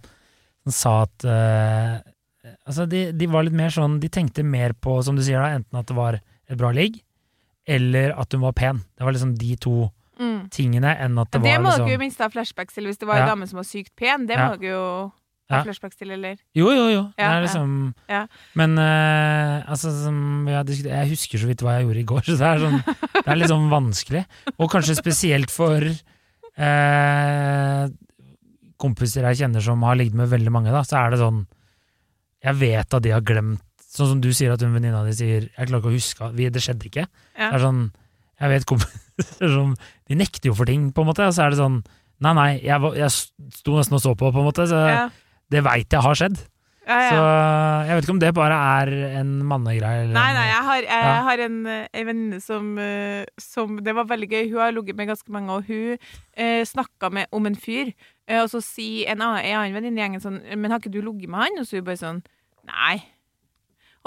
Som 0.67 0.75
sa 0.75 0.93
at 1.05 1.23
uh, 1.23 1.99
Altså, 2.67 2.87
de, 2.89 3.03
de 3.15 3.27
var 3.31 3.45
litt 3.45 3.55
mer 3.55 3.71
sånn 3.71 3.99
De 4.03 4.09
tenkte 4.11 4.43
mer 4.43 4.73
på, 4.73 4.97
som 5.05 5.15
du 5.15 5.23
sier 5.23 5.39
da, 5.39 5.53
enten 5.55 5.79
at 5.79 5.87
det 5.87 5.95
var 5.95 6.17
et 6.19 6.57
bra 6.57 6.71
ligg, 6.73 6.97
eller 7.69 8.15
at 8.17 8.33
hun 8.33 8.41
var 8.41 8.55
pen. 8.57 8.79
Det 8.97 9.05
var 9.05 9.13
liksom 9.13 9.35
de 9.37 9.53
to 9.61 9.73
Mm. 10.19 10.49
tingene, 10.51 10.91
enn 10.99 11.15
at 11.21 11.31
det, 11.31 11.39
Det, 11.41 11.53
var 11.55 11.63
må 11.63 11.69
liksom 11.69 11.85
dere 11.87 11.95
jo 11.95 12.01
minst 12.01 12.19
ha 12.19 12.27
flashbacks 12.27 12.75
til 12.75 12.89
hvis 12.89 12.99
det 12.99 13.07
var 13.07 13.21
Ja. 13.21 13.23
en 13.23 13.29
dame 13.33 13.47
som 13.47 13.57
var 13.61 13.67
sykt 13.69 13.95
pen. 13.95 14.25
Det 14.27 14.35
må 14.35 14.59
dere 14.59 14.73
jo 14.73 14.83
ha 15.49 15.61
flashbacks 15.63 15.95
til, 15.97 16.11
eller? 16.11 16.35
Jo, 16.53 16.67
jo, 16.75 16.89
jo. 16.91 17.03
Det 17.17 17.25
er 17.25 17.41
liksom. 17.45 17.93
Men 18.59 18.77
uh, 18.77 19.63
altså, 19.65 19.93
som 20.03 20.47
jeg 20.51 21.09
husker 21.09 21.41
så 21.41 21.47
vidt 21.49 21.63
hva 21.63 21.79
jeg 21.79 21.87
gjorde 21.87 22.03
i 22.03 22.09
går, 22.11 22.21
så 22.29 22.35
det 22.37 22.49
er, 22.49 22.59
sånn, 22.65 22.83
det 23.15 23.25
er 23.25 23.39
litt 23.39 23.53
sånn 23.53 23.69
vanskelig. 23.71 24.25
Og 24.57 24.69
kanskje 24.71 24.97
spesielt 24.99 25.49
for 25.53 25.87
uh, 26.59 27.87
kompiser 28.79 29.25
jeg 29.29 29.41
kjenner 29.43 29.63
som 29.63 29.81
har 29.87 29.97
ligget 29.99 30.19
med 30.19 30.29
veldig 30.31 30.53
mange, 30.53 30.75
da, 30.75 30.83
så 30.87 30.99
er 31.01 31.15
det 31.15 31.23
sånn 31.23 31.41
Jeg 32.43 32.55
vet 32.55 32.93
at 32.95 33.03
de 33.03 33.11
har 33.11 33.25
glemt 33.25 33.63
Sånn 33.89 34.11
som 34.13 34.19
du 34.21 34.29
sier 34.37 34.53
at 34.53 34.61
hun 34.61 34.75
venninna 34.75 35.01
di 35.03 35.15
sier 35.17 35.47
'Jeg 35.49 35.65
klarer 35.67 35.81
ikke 35.81 35.89
å 35.89 35.97
huske 35.97 36.27
vi, 36.37 36.45
Det 36.53 36.61
skjedde 36.61 36.85
ikke'. 36.87 37.07
Ja. 37.35 37.49
Det 37.49 37.55
er 37.57 37.63
sånn 37.65 37.81
Jeg 38.39 38.49
vet 38.53 38.65
kompiser 38.69 39.51
som 39.55 39.73
De 40.07 40.15
nekter 40.15 40.49
jo 40.51 40.55
for 40.57 40.65
ting, 40.69 40.91
på 40.95 41.03
en 41.03 41.09
måte, 41.11 41.25
og 41.27 41.33
så 41.35 41.45
er 41.47 41.53
det 41.55 41.59
sånn 41.61 41.81
Nei, 42.19 42.33
nei, 42.35 42.49
jeg, 42.59 42.81
jeg 42.99 43.11
sto 43.55 43.77
nesten 43.77 43.95
og 43.95 44.01
så 44.03 44.11
på, 44.19 44.27
på 44.35 44.41
en 44.41 44.47
måte, 44.49 44.65
så 44.67 44.79
Ja. 44.89 45.03
det 45.51 45.61
veit 45.63 45.87
jeg 45.95 46.01
har 46.03 46.17
skjedd. 46.19 46.35
Ja, 46.89 46.97
ja. 46.99 47.09
Så 47.13 47.19
jeg 47.87 47.95
vet 47.95 48.03
ikke 48.07 48.13
om 48.15 48.19
det 48.19 48.31
bare 48.35 48.57
er 48.81 48.91
en 49.21 49.29
mannegreie. 49.47 50.07
Nei, 50.09 50.25
nei, 50.35 50.45
jeg 50.49 50.63
har, 50.67 50.81
jeg 50.83 51.05
Ja. 51.05 51.13
har 51.23 51.43
en, 51.45 51.55
en 51.69 52.07
venninne 52.09 52.39
som, 52.43 52.73
eh, 52.81 53.23
som 53.39 53.77
Det 53.85 53.93
var 53.95 54.03
veldig 54.09 54.27
gøy. 54.33 54.49
Hun 54.51 54.59
har 54.59 54.71
ligget 54.75 54.97
med 54.97 55.07
ganske 55.07 55.31
mange, 55.31 55.51
og 55.53 55.63
hun 55.69 55.95
eh, 56.35 56.65
snakka 56.67 57.11
med 57.13 57.27
om 57.31 57.45
en 57.47 57.55
fyr. 57.55 57.93
Eh, 58.27 58.41
og 58.41 58.49
så 58.51 58.59
sier 58.61 59.13
en 59.13 59.21
en 59.21 59.37
annen 59.37 59.73
venninne 59.77 59.95
i 59.99 60.03
gjengen 60.03 60.19
sånn 60.21 60.41
Men 60.57 60.71
har 60.71 60.79
ikke 60.81 60.91
du 60.91 60.99
ligget 61.01 61.29
med 61.29 61.39
han? 61.45 61.59
Og 61.61 61.65
så 61.69 61.77
hun 61.79 61.85
bare 61.87 62.01
sånn 62.03 62.19
Nei. 62.67 62.99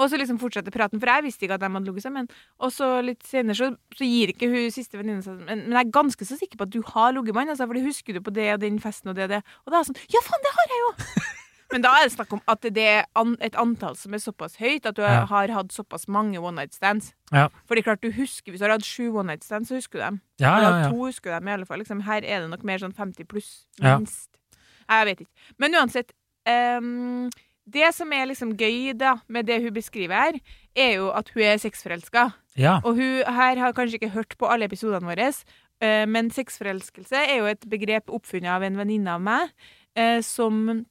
Og 0.01 0.09
så 0.09 0.17
liksom 0.17 0.39
fortsetter 0.41 0.73
praten, 0.73 0.99
for 0.99 1.05
jeg 1.11 1.23
visste 1.27 1.45
ikke 1.45 1.53
at 1.59 1.61
de 1.61 1.69
hadde 1.69 1.85
ligget 1.85 2.03
sammen. 2.07 2.27
Og 2.59 2.71
så 2.73 2.87
litt 3.05 3.21
senere 3.29 3.53
så, 3.55 3.67
så 3.93 4.07
gir 4.09 4.31
ikke 4.33 4.49
hun 4.49 4.71
siste 4.73 4.97
venninne 4.97 5.21
seg 5.21 5.37
men, 5.45 5.67
men 5.67 5.75
jeg 5.77 5.85
er 5.85 5.91
ganske 5.93 6.25
så 6.25 6.37
sikker 6.39 6.57
på 6.57 6.65
at 6.65 6.73
du 6.73 6.81
har 6.95 7.13
ligget 7.13 7.35
med 7.35 7.43
han, 7.45 7.53
altså, 7.53 7.67
for 7.69 7.77
det 7.77 7.85
husker 7.85 8.13
du 8.17 8.21
på 8.25 8.33
det 8.33 8.47
og 8.55 8.59
den 8.65 8.79
festen 8.81 9.09
og 9.13 9.15
det 9.19 9.27
og 9.29 9.33
det. 9.35 9.41
Og 9.65 9.71
da 9.71 9.77
er 9.77 9.83
jeg 9.83 9.91
sånn 9.91 10.01
Ja, 10.15 10.21
faen, 10.25 10.43
det 10.47 10.53
har 10.57 10.73
jeg 10.73 10.81
jo! 10.87 10.91
Men 11.73 11.81
da 11.81 11.89
er 11.97 12.03
det 12.05 12.11
snakk 12.13 12.33
om 12.35 12.41
at 12.51 12.65
det 12.75 12.83
er 12.85 13.05
an, 13.17 13.31
et 13.41 13.55
antall 13.57 13.95
som 13.97 14.13
er 14.13 14.21
såpass 14.21 14.59
høyt 14.59 14.85
at 14.85 14.97
du 14.97 15.01
Ja. 15.01 15.23
har 15.25 15.49
hatt 15.49 15.71
såpass 15.73 16.03
mange 16.07 16.37
one 16.41 16.53
night 16.59 16.73
stands. 16.75 17.13
Ja. 17.33 17.47
Fordi 17.69 17.81
klart 17.81 18.01
du 18.03 18.11
husker 18.13 18.51
Hvis 18.53 18.61
du 18.61 18.67
har 18.67 18.75
hatt 18.75 18.85
sju 18.85 19.07
one 19.15 19.31
night 19.31 19.43
stands, 19.45 19.69
så 19.71 19.79
husker 19.79 19.97
du 19.97 20.03
dem. 20.03 20.19
Ja, 20.43 20.51
ja, 20.61 20.69
ja. 20.83 20.89
to, 20.91 20.99
husker 21.07 21.31
du 21.31 21.37
dem 21.39 21.47
i 21.49 21.55
alle 21.55 21.65
fall. 21.65 21.81
Liksom, 21.81 22.03
her 22.05 22.21
er 22.21 22.43
det 22.45 22.49
nok 22.51 22.63
mer 22.67 22.77
sånn 22.83 22.93
50 22.93 23.25
pluss, 23.25 23.49
Ja. 23.81 23.95
minst. 23.97 24.29
Jeg 24.89 25.05
vet 25.09 25.21
ikke. 25.25 25.31
Men 25.57 25.73
uansett 25.79 26.13
ehm, 26.45 27.31
Det 27.65 27.93
som 27.95 28.11
er 28.11 28.27
liksom 28.27 28.55
gøy 28.59 28.91
da 28.99 29.15
med 29.31 29.47
det 29.47 29.61
hun 29.63 29.73
beskriver 29.75 30.15
her, 30.19 30.39
er 30.75 30.95
jo 30.97 31.11
at 31.15 31.29
hun 31.33 31.43
er 31.47 31.61
sexforelska. 31.61 32.29
ja. 32.57 32.79
Og 32.83 32.95
hun 32.99 33.23
her 33.23 33.59
har 33.59 33.73
kanskje 33.73 34.01
ikke 34.01 34.15
hørt 34.15 34.35
på 34.37 34.49
alle 34.49 34.65
episodene 34.65 35.07
våre, 35.07 35.31
eh, 35.81 36.05
men 36.05 36.31
sexforelskelse 36.31 37.15
er 37.15 37.37
jo 37.39 37.45
et 37.45 37.63
begrep 37.69 38.09
oppfunnet 38.09 38.51
av 38.51 38.63
en 38.63 38.77
venninne 38.77 39.15
av 39.15 39.21
meg, 39.21 39.53
eh, 39.95 40.19
som, 40.21 40.85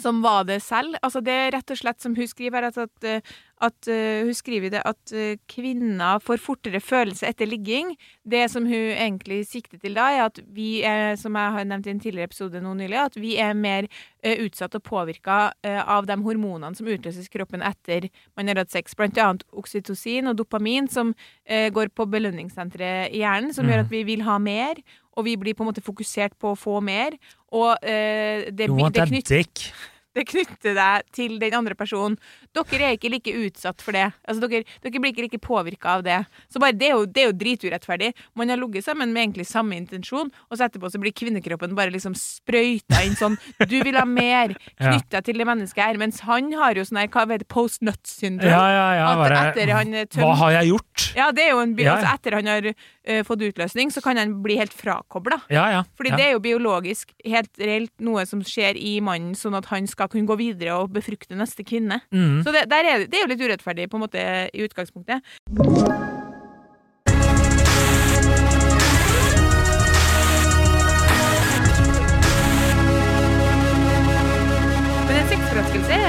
som 0.00 0.22
var 0.22 0.44
det 0.48 0.60
selv. 0.64 0.96
Altså 1.02 1.20
det 1.24 1.32
er 1.32 1.50
rett 1.56 1.70
og 1.72 1.78
slett 1.78 2.00
som 2.00 2.14
hun 2.16 2.28
skriver 2.28 2.64
her, 2.64 2.78
at, 2.86 3.24
at 3.62 3.88
uh, 3.90 4.22
hun 4.24 4.34
skriver 4.34 4.72
det 4.72 4.80
at 4.88 5.12
eh, 5.12 5.36
kvinner 5.50 6.22
får 6.22 6.40
fortere 6.42 6.80
følelse 6.80 7.28
etter 7.28 7.46
ligging. 7.46 7.92
Det 8.24 8.46
som 8.50 8.64
hun 8.66 8.92
egentlig 8.94 9.42
sikter 9.50 9.78
til 9.82 9.98
da, 9.98 10.08
er 10.10 10.24
at 10.30 10.40
vi 10.54 10.82
er, 10.86 11.16
som 11.20 11.36
jeg 11.36 11.56
har 11.56 11.68
nevnt 11.68 11.86
i 11.86 11.92
en 11.92 12.00
tidligere 12.02 12.30
episode 12.30 12.62
nå 12.62 12.72
nylig, 12.78 12.98
at 13.02 13.18
vi 13.20 13.36
er 13.42 13.52
mer 13.58 13.88
uh, 14.24 14.36
utsatt 14.46 14.78
og 14.78 14.84
påvirka 14.86 15.40
av 15.62 16.06
de 16.06 16.16
hormonene 16.24 16.76
som 16.78 16.88
utløses 16.88 17.28
i 17.28 17.32
kroppen 17.32 17.62
etter 17.66 18.08
man 18.38 18.48
har 18.48 18.62
hatt 18.62 18.72
sex, 18.72 18.96
blant 18.98 19.18
annet 19.20 19.44
oksytocin 19.52 20.30
og 20.30 20.38
dopamin, 20.38 20.88
som 20.90 21.12
går 21.46 21.90
på 21.96 22.06
belønningssenteret 22.10 23.12
i 23.12 23.22
hjernen, 23.22 23.52
som 23.54 23.66
Mm. 23.66 23.70
gjør 23.72 23.84
at 23.84 23.90
vi 23.90 24.02
vil 24.06 24.22
ha 24.26 24.38
mer, 24.38 24.80
og 25.16 25.26
vi 25.28 25.36
blir 25.40 25.56
på 25.56 25.64
en 25.64 25.72
måte 25.72 25.84
fokusert 25.84 26.36
på 26.40 26.52
å 26.52 26.58
få 26.58 26.80
mer. 26.84 27.16
Og 27.52 27.74
eh, 27.84 28.48
det, 28.50 28.68
You 28.70 28.78
want 28.78 28.96
det, 28.96 29.04
that 29.04 29.12
knyt, 29.12 29.72
det 30.16 30.26
knytter 30.28 30.74
deg 30.76 31.06
til 31.16 31.38
den 31.40 31.54
andre 31.56 31.76
personen. 31.76 32.18
Dere 32.52 32.84
er 32.84 32.96
ikke 32.98 33.08
like 33.12 33.32
utsatt 33.46 33.80
for 33.84 33.96
det. 33.96 34.10
Altså, 34.28 34.44
dere, 34.44 34.66
dere 34.84 35.00
blir 35.00 35.12
ikke 35.14 35.24
like 35.24 35.40
påvirka 35.40 35.94
av 35.96 36.02
det. 36.04 36.18
Så 36.52 36.60
bare, 36.60 36.76
det, 36.76 36.90
er 36.90 36.98
jo, 36.98 37.06
det 37.08 37.22
er 37.22 37.30
jo 37.30 37.36
driturettferdig. 37.40 38.10
Man 38.36 38.52
har 38.52 38.60
ligget 38.60 38.84
sammen 38.84 39.14
med 39.14 39.24
egentlig 39.24 39.46
samme 39.48 39.76
intensjon, 39.78 40.28
og 40.50 40.58
så 40.58 40.66
etterpå 40.66 40.90
så 40.92 41.00
blir 41.00 41.14
kvinnekroppen 41.16 41.76
bare 41.78 41.92
liksom 41.94 42.16
sprøyta 42.18 43.00
inn 43.06 43.16
sånn 43.16 43.38
Du 43.68 43.78
vil 43.80 43.96
ha 43.98 44.04
mer. 44.08 44.56
Ja. 44.82 44.90
Knytt 44.96 45.12
deg 45.12 45.26
til 45.26 45.38
det 45.38 45.44
mennesket 45.46 45.78
her. 45.84 45.98
Mens 46.00 46.16
han 46.26 46.48
har 46.58 46.74
jo 46.74 46.82
sånn 46.86 46.98
her, 46.98 47.08
hva 47.12 47.22
heter 47.22 47.42
det, 47.44 47.46
post 47.52 47.84
nut 47.86 48.00
syndrome. 48.08 48.50
Ja, 48.50 48.62
ja, 48.72 48.86
ja. 48.98 49.10
At 49.22 49.34
etter 49.52 49.70
han 49.76 49.92
tømt 49.94 50.16
hva 50.24 50.32
har 50.40 50.54
jeg 50.56 50.72
gjort? 50.72 51.04
Ja, 51.14 51.28
det 51.34 51.44
er 51.44 51.52
jo 51.52 51.60
en, 51.62 51.74
by, 51.78 51.84
Ja, 51.84 51.92
ja. 51.92 51.94
altså 52.00 52.14
etter 52.16 52.36
han 52.40 52.50
har 52.50 52.68
eh, 53.04 53.22
fått 53.26 53.44
utløsning, 53.46 53.92
så 53.94 54.02
kan 54.04 54.20
han 54.20 54.38
bli 54.44 54.58
helt 54.60 54.74
frakobla. 54.76 55.42
Ja, 55.52 55.68
ja. 55.72 55.82
Fordi 55.98 56.14
ja. 56.14 56.20
det 56.20 56.26
er 56.26 56.34
jo 56.36 56.44
biologisk 56.44 57.14
helt 57.24 57.52
reelt 57.60 57.94
noe 58.04 58.24
som 58.28 58.44
skjer 58.46 58.78
i 58.78 58.98
mannen, 59.04 59.36
sånn 59.38 59.58
at 59.58 59.70
han 59.72 59.88
skal 59.90 60.10
kunne 60.12 60.28
gå 60.28 60.38
videre 60.40 60.78
og 60.80 60.92
befrukte 60.94 61.38
neste 61.38 61.66
kvinne. 61.66 62.02
Mm. 62.14 62.42
Så 62.46 62.54
det, 62.54 62.66
er, 62.68 63.06
det 63.06 63.18
er 63.18 63.26
jo 63.26 63.32
litt 63.34 63.46
urettferdig 63.46 63.90
på 63.90 64.00
en 64.00 64.06
måte 64.06 64.26
i 64.52 64.66
utgangspunktet. 64.66 65.22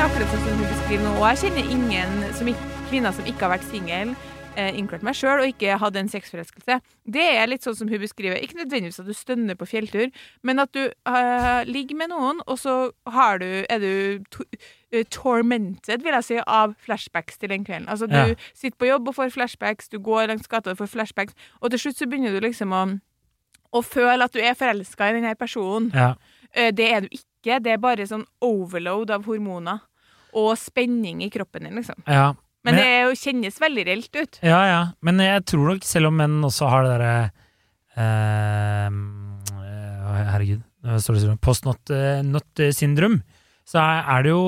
Akkurat 0.04 0.30
sånn 0.34 0.42
som 0.44 0.60
du 0.60 0.64
beskriver 0.68 1.06
nå. 1.06 1.12
Og 1.16 1.24
jeg 1.32 1.40
kjenner 1.46 1.70
ingen 1.72 2.24
som, 2.36 2.50
kvinner 2.90 3.14
som 3.16 3.28
ikke 3.30 3.46
har 3.46 3.54
vært 3.56 3.68
singel, 3.70 4.12
inkludert 4.58 5.04
meg 5.04 5.16
sjøl, 5.18 5.40
og 5.42 5.48
ikke 5.50 5.78
hadde 5.82 6.00
en 6.00 6.10
sexforelskelse. 6.12 6.80
Det 7.10 7.24
er 7.38 7.48
litt 7.50 7.64
sånn 7.66 7.76
som 7.76 7.90
hun 7.90 8.00
beskriver. 8.00 8.38
Ikke 8.38 8.60
nødvendigvis 8.60 9.00
at 9.02 9.08
du 9.10 9.14
stønner 9.14 9.56
på 9.60 9.66
fjelltur, 9.68 10.12
men 10.44 10.60
at 10.60 10.72
du 10.76 10.84
eh, 10.86 11.64
ligger 11.66 11.96
med 11.96 12.10
noen, 12.14 12.42
og 12.48 12.60
så 12.62 12.92
har 13.10 13.40
du, 13.42 13.48
er 13.70 13.80
du 13.80 14.24
to, 14.30 14.44
eh, 14.92 15.04
tormented, 15.10 16.04
vil 16.06 16.14
jeg 16.20 16.24
si, 16.30 16.38
av 16.46 16.76
flashbacks 16.86 17.38
til 17.42 17.50
den 17.50 17.66
kvelden. 17.66 17.88
Altså, 17.90 18.08
du 18.08 18.16
Ja. 18.16 18.36
sitter 18.54 18.78
på 18.78 18.88
jobb 18.92 19.08
og 19.10 19.16
får 19.16 19.32
flashbacks, 19.34 19.90
du 19.90 19.98
går 20.00 20.28
langs 20.30 20.48
gata 20.48 20.72
og 20.72 20.78
får 20.78 20.92
flashbacks, 20.94 21.34
og 21.62 21.72
til 21.72 21.80
slutt 21.80 21.98
så 21.98 22.06
begynner 22.10 22.32
du 22.40 22.40
liksom 22.46 22.70
å, 22.78 22.84
å 23.74 23.82
føle 23.84 24.24
at 24.24 24.32
du 24.34 24.40
er 24.40 24.54
forelska 24.54 25.10
i 25.10 25.14
denne 25.20 25.36
personen. 25.36 25.92
Ja. 25.94 26.14
Eh, 26.54 26.72
Det 26.72 26.92
er 26.92 27.02
du 27.02 27.08
ikke. 27.10 27.60
Det 27.64 27.74
er 27.74 27.78
bare 27.82 28.06
sånn 28.08 28.26
overload 28.42 29.10
av 29.12 29.26
hormoner 29.26 29.82
og 30.34 30.56
spenning 30.58 31.22
i 31.24 31.30
kroppen 31.30 31.64
din, 31.66 31.76
liksom. 31.76 31.96
ja. 32.08 32.34
Men 32.64 32.76
Men- 32.76 32.84
det 32.84 33.18
kjennes 33.20 33.58
veldig 33.60 33.84
reelt 33.86 34.16
ut. 34.16 34.40
Ja, 34.42 34.62
ja. 34.70 34.82
Men 35.02 35.18
jeg 35.20 35.44
tror 35.46 35.74
nok, 35.74 35.84
selv 35.84 36.08
om 36.08 36.16
menn 36.18 36.42
også 36.48 36.70
har 36.72 36.84
det 36.84 36.94
derre 36.96 37.32
eh, 37.98 38.88
eh, 38.88 40.30
Herregud, 40.32 40.62
står 41.04 41.20
det 41.20 41.42
post-not-syndrom, 41.44 43.22
så 43.68 43.80
er, 43.84 44.02
er 44.18 44.24
det 44.28 44.34
jo 44.34 44.48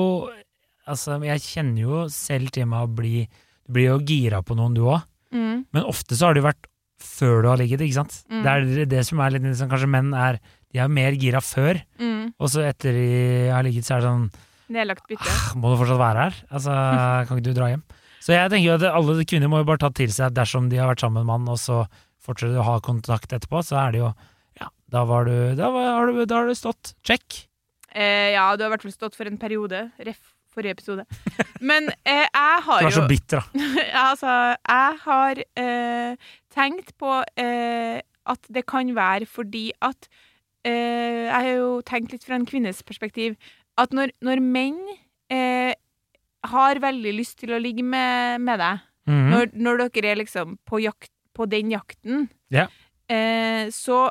Altså, 0.86 1.16
jeg 1.26 1.40
kjenner 1.42 1.80
jo 1.82 2.00
selv 2.14 2.52
til 2.54 2.66
meg 2.70 2.84
å 2.86 2.90
bli 2.94 3.24
Du 3.66 3.72
blir 3.74 3.88
jo 3.88 3.96
gira 4.06 4.38
på 4.46 4.54
noen, 4.54 4.72
du 4.76 4.84
òg. 4.86 5.02
Mm. 5.34 5.64
Men 5.74 5.82
ofte 5.90 6.14
så 6.14 6.28
har 6.28 6.36
det 6.36 6.44
jo 6.44 6.46
vært 6.46 6.68
før 7.02 7.42
du 7.42 7.48
har 7.50 7.58
ligget, 7.58 7.80
ikke 7.82 7.96
sant? 7.98 8.14
Mm. 8.30 8.42
Det 8.44 8.52
er 8.52 8.86
det 8.92 9.00
som 9.08 9.18
er 9.20 9.30
litt 9.34 9.42
liksom, 9.42 9.68
Kanskje 9.72 9.88
menn 9.90 10.12
er 10.14 10.38
De 10.72 10.78
er 10.78 10.88
mer 10.88 11.12
gira 11.18 11.40
før, 11.42 11.80
Mm. 11.98 12.32
og 12.38 12.48
så 12.52 12.62
etter 12.68 12.92
de 12.94 13.50
har 13.50 13.62
ligget, 13.66 13.84
så 13.84 13.96
er 13.96 14.00
det 14.00 14.08
sånn 14.10 14.30
Nedlagt 14.68 15.04
bytte. 15.06 15.26
«Ah, 15.30 15.54
Må 15.58 15.70
du 15.70 15.76
fortsatt 15.78 15.98
være 16.00 16.22
her? 16.26 16.34
Altså, 16.50 16.72
kan 17.28 17.36
ikke 17.38 17.44
du 17.50 17.52
dra 17.54 17.68
hjem? 17.70 17.82
Så 18.26 18.34
jeg 18.34 18.50
tenker 18.50 18.66
jo 18.72 18.76
at 18.80 18.84
alle 18.90 19.22
kvinner 19.28 19.50
må 19.50 19.60
jo 19.62 19.68
bare 19.68 19.84
ta 19.84 19.92
til 19.94 20.10
seg 20.10 20.32
at 20.32 20.34
dersom 20.34 20.66
de 20.70 20.80
har 20.80 20.88
vært 20.90 21.04
sammen 21.04 21.20
med 21.22 21.28
en 21.28 21.44
mann, 21.44 21.52
og 21.52 21.60
så 21.62 21.84
fortsetter 22.26 22.58
å 22.58 22.64
ha 22.66 22.80
kontakt 22.82 23.30
etterpå, 23.36 23.60
så 23.62 23.78
er 23.84 23.94
det 23.94 24.00
jo 24.02 24.08
Ja, 24.58 24.70
da 24.90 25.04
var 25.06 25.28
du 25.28 25.54
Da, 25.54 25.68
var, 25.70 25.92
har, 25.94 26.10
du, 26.10 26.24
da 26.26 26.40
har 26.40 26.50
du 26.50 26.56
stått. 26.58 26.96
Check. 27.06 27.44
Eh, 27.94 28.32
ja, 28.34 28.48
du 28.56 28.64
har 28.64 28.72
i 28.72 28.74
hvert 28.74 28.86
fall 28.88 28.96
stått 28.96 29.14
for 29.18 29.30
en 29.30 29.38
periode. 29.38 29.84
Ref. 30.02 30.32
forrige 30.56 30.72
episode. 30.72 31.04
Men 31.60 31.90
eh, 32.02 32.24
jeg 32.24 32.60
har 32.66 32.82
jo 32.82 32.86
Du 32.88 32.90
er 32.90 32.98
så 32.98 33.06
bitter, 33.10 33.44
da. 33.44 33.70
altså, 34.08 34.34
jeg 34.56 35.00
har 35.04 35.42
eh, 35.62 36.30
tenkt 36.56 36.94
på 36.98 37.18
eh, 37.36 38.00
at 38.26 38.48
det 38.50 38.66
kan 38.66 38.90
være 38.96 39.28
fordi 39.30 39.68
at 39.84 40.08
eh, 40.66 41.28
Jeg 41.28 41.34
har 41.36 41.50
jo 41.52 41.74
tenkt 41.86 42.16
litt 42.16 42.24
fra 42.26 42.40
en 42.40 42.48
kvinnes 42.48 42.82
perspektiv 42.82 43.36
at 43.78 43.92
når, 43.92 44.16
når 44.24 44.40
menn 44.40 44.80
eh, 45.30 45.76
har 46.46 46.80
veldig 46.82 47.12
lyst 47.16 47.38
til 47.42 47.50
å 47.56 47.60
ligge 47.62 47.84
med, 47.84 48.40
med 48.40 48.58
deg, 48.62 48.80
Mhm. 49.06 49.28
når, 49.30 49.50
når 49.54 49.76
dere 49.94 50.10
er 50.10 50.16
liksom 50.18 50.56
på, 50.66 50.80
jakt, 50.82 51.10
på 51.34 51.46
den 51.48 51.70
jakten, 51.70 52.28
Ja. 52.50 52.66
eh, 53.08 53.68
så 53.70 54.10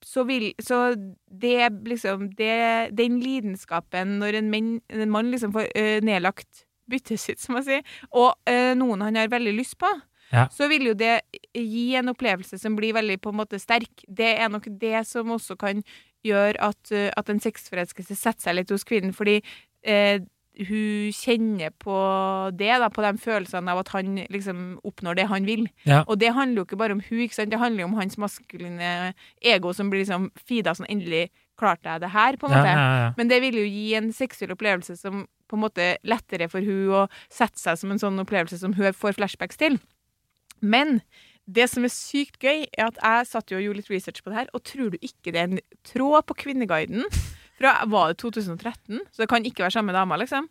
så 0.00 0.24
vil 0.24 0.54
Så 0.62 0.94
det 1.28 1.70
liksom 1.84 2.30
det, 2.36 2.94
Den 2.96 3.20
lidenskapen 3.20 4.18
når 4.20 4.34
en, 4.38 4.50
men, 4.50 4.80
en 4.88 5.10
mann 5.10 5.30
liksom 5.30 5.52
får 5.52 5.66
ø, 5.76 6.00
nedlagt 6.00 6.64
byttet 6.88 7.20
sitt, 7.20 7.38
som 7.40 7.54
man 7.58 7.64
sier, 7.66 7.82
og 8.12 8.32
ø, 8.48 8.74
noen 8.74 9.02
han 9.02 9.16
har 9.16 9.28
veldig 9.28 9.52
lyst 9.58 9.76
på, 9.78 9.90
Ja. 10.32 10.46
så 10.48 10.68
vil 10.68 10.86
jo 10.86 10.94
det 10.94 11.20
gi 11.54 11.94
en 11.96 12.08
opplevelse 12.08 12.58
som 12.58 12.76
blir 12.76 12.94
veldig 12.94 13.18
på 13.20 13.28
en 13.30 13.36
måte 13.36 13.58
sterk. 13.60 14.04
Det 14.08 14.38
er 14.38 14.48
nok 14.48 14.64
det 14.78 15.06
som 15.06 15.26
også 15.28 15.56
kan 15.58 15.82
gjøre 16.24 16.56
at, 16.60 16.92
eh, 16.92 17.10
at 17.16 17.28
en 17.28 17.40
sexforelskelse 17.40 18.16
setter 18.16 18.40
seg 18.40 18.54
litt 18.56 18.70
hos 18.70 18.84
kvinnen, 18.84 19.12
fordi 19.12 19.42
eh, 19.84 20.20
hun 20.58 21.12
kjenner 21.14 21.70
på 21.78 21.96
det, 22.58 22.70
da, 22.82 22.88
på 22.90 23.04
de 23.04 23.12
følelsene 23.22 23.72
av 23.72 23.82
at 23.84 23.92
han 23.94 24.16
liksom 24.32 24.62
oppnår 24.86 25.18
det 25.20 25.28
han 25.30 25.46
vil. 25.46 25.68
Ja. 25.86 26.02
Og 26.06 26.18
det 26.18 26.32
handler 26.34 26.62
jo 26.62 26.66
ikke 26.68 26.80
bare 26.80 26.96
om 26.96 27.02
hun, 27.04 27.20
ikke 27.24 27.38
sant? 27.38 27.52
det 27.52 27.60
handler 27.62 27.84
jo 27.84 27.90
om 27.90 27.98
hans 28.00 28.18
maskuline 28.18 29.12
ego 29.38 29.72
som 29.76 29.92
blir 29.92 30.02
liksom 30.02 30.30
feeda 30.48 30.74
sånn 30.74 30.90
endelig 30.90 31.28
klarte 31.58 31.90
jeg 31.90 32.04
det 32.04 32.12
her, 32.14 32.36
på 32.38 32.46
en 32.46 32.54
måte. 32.54 32.70
ja, 32.70 32.90
ja. 33.02 33.08
Men 33.18 33.30
det 33.30 33.40
vil 33.42 33.58
jo 33.58 33.66
gi 33.66 33.86
en 33.98 34.12
seksuell 34.14 34.54
opplevelse 34.54 34.94
som 34.98 35.24
på 35.48 35.56
en 35.56 35.64
måte 35.64 35.86
lettere 36.06 36.46
for 36.52 36.62
hun 36.62 36.92
å 36.94 37.06
sette 37.32 37.58
seg 37.58 37.80
som 37.80 37.94
en 37.94 38.02
sånn 38.02 38.20
opplevelse 38.22 38.60
som 38.60 38.76
hun 38.76 38.94
får 38.94 39.16
flashbacks 39.18 39.58
til. 39.58 39.78
Men 40.60 41.00
det 41.48 41.68
som 41.72 41.86
er 41.86 41.92
sykt 41.92 42.42
gøy, 42.44 42.66
er 42.76 42.90
at 42.90 42.98
jeg 43.00 43.28
satt 43.30 43.50
jo 43.50 43.58
og 43.58 43.64
gjorde 43.64 43.80
litt 43.80 43.90
research 43.92 44.20
på 44.22 44.30
det 44.30 44.42
her, 44.42 44.50
og 44.52 44.64
tror 44.68 44.92
du 44.92 44.98
ikke 45.00 45.32
det 45.32 45.40
er 45.40 45.48
en 45.48 45.62
tråd 45.88 46.26
på 46.28 46.36
Kvinneguiden 46.44 47.06
fra 47.58 47.74
var 47.90 48.12
det 48.12 48.20
2013, 48.22 49.00
så 49.10 49.22
det 49.22 49.28
kan 49.30 49.46
ikke 49.46 49.66
være 49.66 49.76
samme 49.78 49.94
dama, 49.96 50.18
liksom. 50.20 50.48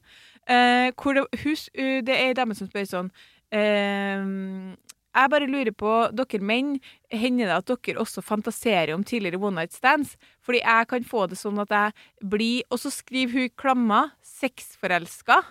Eh, 0.48 0.92
det, 0.92 1.26
hus, 1.44 1.68
uh, 1.76 2.00
det 2.04 2.14
er 2.14 2.30
ei 2.30 2.36
dame 2.38 2.56
som 2.56 2.70
spør 2.70 2.86
sånn 2.88 3.08
eh, 3.52 4.22
Jeg 5.12 5.32
bare 5.34 5.50
lurer 5.50 5.74
på, 5.76 5.92
dere 6.16 6.40
menn, 6.40 6.78
hender 7.12 7.50
det 7.50 7.58
at 7.58 7.74
dere 7.74 8.00
også 8.00 8.24
fantaserer 8.24 8.94
om 8.96 9.04
tidligere 9.04 9.42
one 9.42 9.60
night 9.60 9.76
stands? 9.76 10.16
Fordi 10.46 10.62
jeg 10.62 10.88
kan 10.94 11.08
få 11.10 11.26
det 11.28 11.40
sånn 11.42 11.60
at 11.60 11.74
jeg 11.74 12.30
blir 12.32 12.64
Og 12.72 12.80
så 12.80 12.94
skriver 12.94 13.34
hun 13.34 13.50
i 13.50 13.56
klamma 13.60 14.02
'sexforelska' 14.24 15.42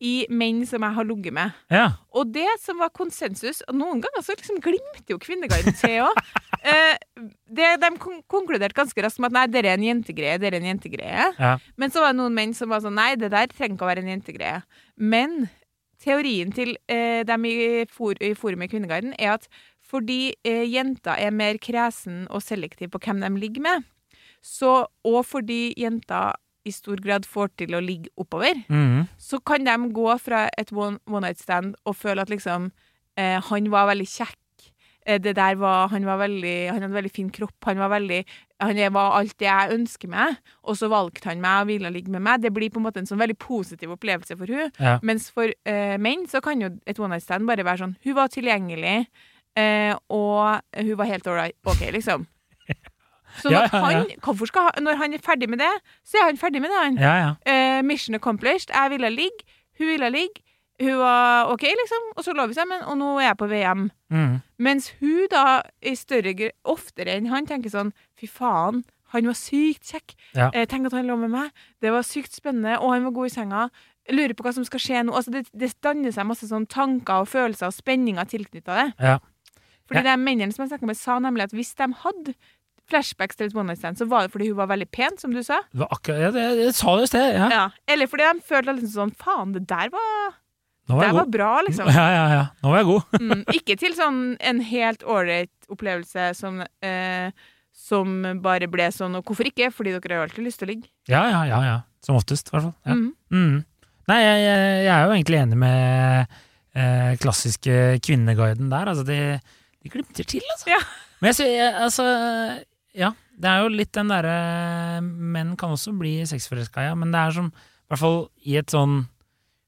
i 0.00 0.26
menn 0.28 0.60
som 0.68 0.84
jeg 0.84 0.96
har 0.98 1.06
ligget 1.08 1.32
med. 1.32 1.56
ja. 1.72 1.86
Og 2.16 2.32
det 2.32 2.48
som 2.62 2.78
var 2.80 2.88
konsensus 2.96 3.62
Og 3.68 3.76
noen 3.76 4.00
ganger 4.00 4.22
så 4.24 4.32
liksom 4.32 4.56
glimter 4.64 5.12
jo 5.12 5.18
Kvinneguiden 5.20 5.76
til 5.76 6.06
òg. 6.06 6.20
De 7.56 7.90
konkluderte 8.28 8.76
ganske 8.76 9.04
raskt 9.04 9.20
med 9.20 9.30
at 9.30 9.36
nei, 9.36 9.44
dette 9.52 9.68
er 9.68 9.76
en 9.76 9.84
jentegreie. 9.84 10.38
Dette 10.40 10.56
er 10.56 10.58
en 10.58 10.70
jentegreie. 10.70 11.28
Ja. 11.38 11.52
Men 11.76 11.92
så 11.92 12.02
var 12.02 12.14
det 12.14 12.20
noen 12.20 12.34
menn 12.36 12.54
som 12.56 12.72
var 12.72 12.82
sånn 12.84 12.96
nei, 12.96 13.14
det 13.20 13.30
der 13.34 13.52
trenger 13.52 13.76
ikke 13.76 13.86
å 13.86 13.90
være 13.90 14.04
en 14.04 14.12
jentegreie. 14.14 14.62
Men 14.96 15.46
teorien 16.02 16.52
til 16.56 16.74
eh, 16.92 17.22
dem 17.28 17.44
i, 17.48 17.84
for 17.92 18.16
i 18.20 18.32
forumet 18.36 18.68
i 18.68 18.74
Kvinneguiden 18.74 19.14
er 19.18 19.36
at 19.36 19.46
fordi 19.86 20.34
eh, 20.44 20.64
jenter 20.66 21.20
er 21.20 21.36
mer 21.36 21.60
kresen 21.62 22.24
og 22.34 22.42
selektiv 22.42 22.90
på 22.94 23.02
hvem 23.04 23.22
de 23.22 23.30
ligger 23.38 23.62
med, 23.68 23.86
så, 24.42 24.86
og 25.06 25.20
fordi 25.26 25.74
jenter 25.78 26.34
i 26.66 26.74
stor 26.74 27.00
grad 27.02 27.28
får 27.28 27.52
til 27.62 27.76
å 27.76 27.82
ligge 27.84 28.10
oppover, 28.20 28.58
mm. 28.68 29.06
så 29.20 29.40
kan 29.46 29.66
de 29.66 29.76
gå 29.94 30.08
fra 30.22 30.46
et 30.58 30.72
one, 30.74 30.98
one 31.06 31.26
night 31.26 31.42
stand 31.42 31.76
og 31.86 31.96
føle 31.98 32.24
at 32.24 32.32
liksom 32.32 32.70
eh, 33.18 33.38
han 33.50 33.70
var 33.72 33.90
veldig 33.92 34.08
kjekk. 34.10 34.42
Eh, 35.06 35.20
det 35.22 35.36
der 35.38 35.54
var, 35.60 35.88
han, 35.88 36.06
var 36.06 36.18
veldig, 36.24 36.56
han 36.72 36.82
hadde 36.82 36.98
veldig 36.98 37.14
fin 37.14 37.30
kropp. 37.30 37.56
Han 37.68 37.78
var, 37.78 37.92
veldig, 37.94 38.20
han 38.62 38.80
var 38.96 39.14
alt 39.20 39.36
det 39.38 39.48
jeg 39.48 39.78
ønsker 39.78 40.10
meg. 40.12 40.40
Og 40.66 40.78
så 40.80 40.90
valgte 40.92 41.30
han 41.30 41.42
meg 41.44 41.62
og 41.62 41.70
ville 41.70 41.92
ligge 41.94 42.12
med 42.12 42.24
meg. 42.26 42.42
Det 42.42 42.52
blir 42.54 42.72
på 42.74 42.82
en 42.82 42.88
måte 42.88 43.02
en 43.02 43.08
sånn 43.08 43.22
veldig 43.22 43.38
positiv 43.42 43.94
opplevelse 43.94 44.38
for 44.38 44.50
hun. 44.50 44.72
Ja. 44.82 44.98
Mens 45.06 45.30
for 45.34 45.50
eh, 45.50 45.96
menn 46.02 46.26
så 46.30 46.42
kan 46.44 46.62
jo 46.62 46.74
et 46.86 47.00
one 47.02 47.14
night 47.14 47.26
stand 47.26 47.46
bare 47.48 47.66
være 47.66 47.84
sånn 47.84 47.98
Hun 48.04 48.18
var 48.18 48.32
tilgjengelig, 48.34 48.98
eh, 49.58 49.92
og 50.10 50.58
hun 50.74 50.96
var 50.98 51.12
helt 51.12 51.30
ålreit. 51.30 51.58
OK, 51.66 51.86
liksom. 51.94 52.26
Så 53.42 53.50
Ja, 53.52 53.66
når, 53.72 53.90
ja. 53.92 54.02
Han, 54.26 54.46
skal 54.46 54.70
når 54.82 54.96
han 55.02 55.14
er 55.14 55.18
ferdig 55.24 55.48
med 55.52 55.58
det, 55.62 55.72
så 56.04 56.18
er 56.20 56.24
han 56.30 56.36
ferdig 56.40 56.60
med 56.64 56.70
det. 56.70 56.98
han. 57.02 57.36
Eh, 57.46 57.82
mission 57.82 58.14
accomplished. 58.14 58.70
Jeg 58.74 58.90
ville 58.90 59.10
ligge, 59.10 59.44
hun 59.78 59.86
ville 59.92 60.10
ligge. 60.10 60.42
Hun 60.80 60.98
var 61.00 61.48
OK, 61.52 61.62
liksom. 61.62 62.10
Og 62.16 62.24
så 62.24 62.34
lå 62.36 62.46
vi 62.50 62.54
sammen, 62.54 62.82
og 62.84 62.98
nå 63.00 63.14
er 63.18 63.30
jeg 63.30 63.36
på 63.40 63.46
VM. 63.48 63.86
Mm. 64.12 64.34
Mens 64.58 64.90
hun 65.00 65.26
da, 65.32 65.62
i 65.82 65.94
større 65.96 66.50
oftere 66.68 67.14
enn 67.16 67.30
han, 67.32 67.46
tenker 67.48 67.72
sånn 67.72 67.92
Fy 68.20 68.26
faen, 68.28 68.82
han 69.14 69.26
var 69.30 69.36
sykt 69.38 69.88
kjekk. 69.92 70.14
Ja. 70.36 70.50
Eh, 70.52 70.66
tenk 70.68 70.86
at 70.90 70.92
han 70.92 71.06
lå 71.08 71.16
med 71.16 71.30
meg. 71.32 71.50
Det 71.80 71.92
var 71.94 72.02
sykt 72.04 72.34
spennende, 72.36 72.76
og 72.80 72.92
han 72.92 73.04
var 73.08 73.14
god 73.16 73.26
i 73.30 73.32
senga. 73.32 73.62
Jeg 74.06 74.16
lurer 74.18 74.34
på 74.38 74.44
hva 74.44 74.52
som 74.54 74.64
skal 74.68 74.80
skje 74.82 75.00
nå. 75.06 75.14
Altså, 75.16 75.32
det, 75.34 75.46
det 75.56 75.72
danner 75.82 76.12
seg 76.14 76.28
masse 76.28 76.46
sånn 76.46 76.66
tanker 76.70 77.24
og 77.24 77.28
følelser 77.32 77.70
og 77.72 77.74
spenninger 77.74 78.28
tilknytta 78.30 78.76
det. 78.82 78.86
Ja. 79.00 79.16
Fordi 79.88 80.02
Ja. 80.02 80.12
de 80.16 80.22
mennene 80.22 80.52
som 80.52 80.64
jeg 80.64 80.72
snakka 80.74 80.86
med, 80.86 80.96
sa 80.98 81.16
nemlig 81.22 81.44
at 81.46 81.52
hvis 81.54 81.72
de 81.78 81.86
hadde 82.02 82.34
flashbacks 82.90 83.38
til 83.38 83.48
et 83.48 83.56
one 83.56 83.70
night 83.70 83.80
stand, 83.82 83.98
så 83.98 84.06
var 84.08 84.26
det 84.26 84.34
fordi 84.34 84.50
hun 84.52 84.58
var 84.60 84.70
veldig 84.70 84.88
pen, 84.94 85.18
som 85.20 85.34
du 85.34 85.42
sa. 85.46 85.60
Det 85.72 85.82
var 85.82 85.92
akkurat, 85.94 86.22
ja, 86.22 86.32
det, 86.34 86.46
jeg 86.62 86.74
sa 86.78 86.96
det 86.96 87.06
i 87.06 87.12
sted. 87.12 87.28
Ja. 87.36 87.48
Ja. 87.52 87.64
Eller 87.90 88.10
fordi 88.10 88.28
de 88.28 88.46
følte 88.46 88.76
liksom 88.78 88.94
sånn 88.94 89.14
Faen, 89.20 89.54
det 89.56 89.64
der 89.70 89.90
var, 89.94 90.36
det 90.86 91.10
var 91.18 91.26
bra, 91.26 91.50
liksom. 91.66 91.90
Ja, 91.90 92.06
ja, 92.14 92.24
ja. 92.30 92.44
Nå 92.62 92.70
var 92.70 92.82
jeg 92.82 92.88
god. 92.92 93.18
Mm, 93.18 93.42
ikke 93.58 93.74
til 93.80 93.94
sånn 93.98 94.20
en 94.38 94.62
helt 94.62 95.02
ålreit 95.02 95.50
opplevelse 95.72 96.28
som, 96.38 96.60
eh, 96.86 97.34
som 97.74 98.20
bare 98.44 98.68
ble 98.70 98.86
sånn 98.94 99.18
Og 99.18 99.26
hvorfor 99.26 99.48
ikke? 99.50 99.72
Fordi 99.74 99.96
dere 99.96 100.20
har 100.20 100.28
alltid 100.28 100.46
lyst 100.46 100.62
til 100.62 100.68
å 100.68 100.70
ligge. 100.70 100.90
Ja, 101.10 101.24
ja, 101.32 101.42
ja. 101.50 101.58
ja. 101.66 101.78
Som 102.06 102.20
oftest, 102.20 102.52
i 102.52 102.54
hvert 102.54 102.68
fall. 102.68 102.76
Ja. 102.86 102.94
Mm. 102.94 103.08
Mm. 103.34 103.56
Nei, 104.06 104.20
jeg, 104.22 104.44
jeg, 104.44 104.70
jeg 104.86 104.92
er 104.94 105.02
jo 105.02 105.16
egentlig 105.16 105.40
enig 105.40 105.58
med 105.58 106.38
eh, 106.78 107.12
klassiske 107.18 107.80
kvinneguiden 108.06 108.70
der. 108.70 108.92
Altså, 108.92 109.02
de, 109.08 109.18
de 109.82 109.90
glimter 109.90 110.30
til, 110.36 110.46
altså. 110.54 110.70
Ja. 110.70 110.80
Men 111.18 111.34
jeg, 111.34 111.50
jeg, 111.56 111.74
altså 111.82 112.06
Ja, 112.96 113.10
det 113.36 113.50
er 113.50 113.64
jo 113.64 113.72
litt 113.72 113.92
den 113.92 114.08
derre 114.08 114.36
Menn 115.04 115.50
kan 115.60 115.74
også 115.74 115.92
bli 115.98 116.14
sexforelska, 116.28 116.86
ja, 116.88 116.94
men 116.96 117.12
det 117.12 117.20
er 117.20 117.34
som 117.36 117.50
I 117.52 117.90
hvert 117.92 118.00
fall 118.00 118.22
i 118.48 118.56
et 118.56 118.72
sånn 118.72 119.02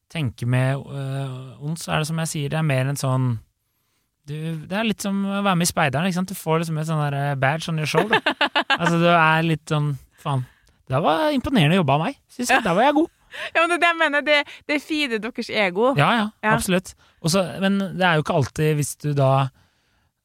tenke 0.08 0.46
med 0.48 0.80
øh, 0.80 1.58
ons, 1.68 1.82
så 1.84 1.92
er 1.92 2.00
det 2.00 2.08
som 2.08 2.22
jeg 2.24 2.30
sier, 2.30 2.48
det 2.54 2.56
er 2.62 2.64
mer 2.64 2.88
en 2.88 2.96
sånn 2.96 3.26
du, 4.28 4.34
Det 4.64 4.72
er 4.76 4.88
litt 4.88 5.04
som 5.04 5.18
å 5.28 5.42
være 5.44 5.58
med 5.60 5.68
i 5.68 5.70
Speideren, 5.70 6.08
ikke 6.08 6.18
sant. 6.18 6.32
Du 6.32 6.36
får 6.38 6.62
liksom 6.62 6.80
et 6.80 6.88
sånn 6.88 7.00
der 7.00 7.36
badge 7.40 7.68
on 7.72 7.78
your 7.80 7.88
shoulder. 7.88 8.20
altså, 8.80 8.96
du 9.00 9.06
er 9.12 9.44
litt 9.44 9.68
sånn 9.68 9.94
Faen. 10.20 10.42
Det 10.88 10.98
var 11.04 11.28
imponerende 11.36 11.76
jobba 11.78 11.96
av 11.98 12.02
meg, 12.06 12.18
syns 12.32 12.50
jeg. 12.52 12.64
Der 12.64 12.76
var 12.76 12.88
jeg 12.88 12.96
god. 12.96 13.12
Ja, 13.54 13.60
men 13.62 13.72
det 13.76 13.88
er 13.88 13.96
mener. 14.00 14.24
Det, 14.24 14.36
det 14.68 14.78
feeder 14.84 15.20
deres 15.20 15.50
ego. 15.52 15.90
Ja, 16.00 16.08
ja, 16.16 16.26
Ja. 16.44 16.54
absolutt. 16.56 16.94
Også, 17.20 17.44
men 17.60 17.76
det 17.96 18.04
er 18.08 18.16
jo 18.16 18.24
ikke 18.24 18.36
alltid 18.40 18.76
hvis 18.80 18.94
du 19.04 19.10
da 19.16 19.30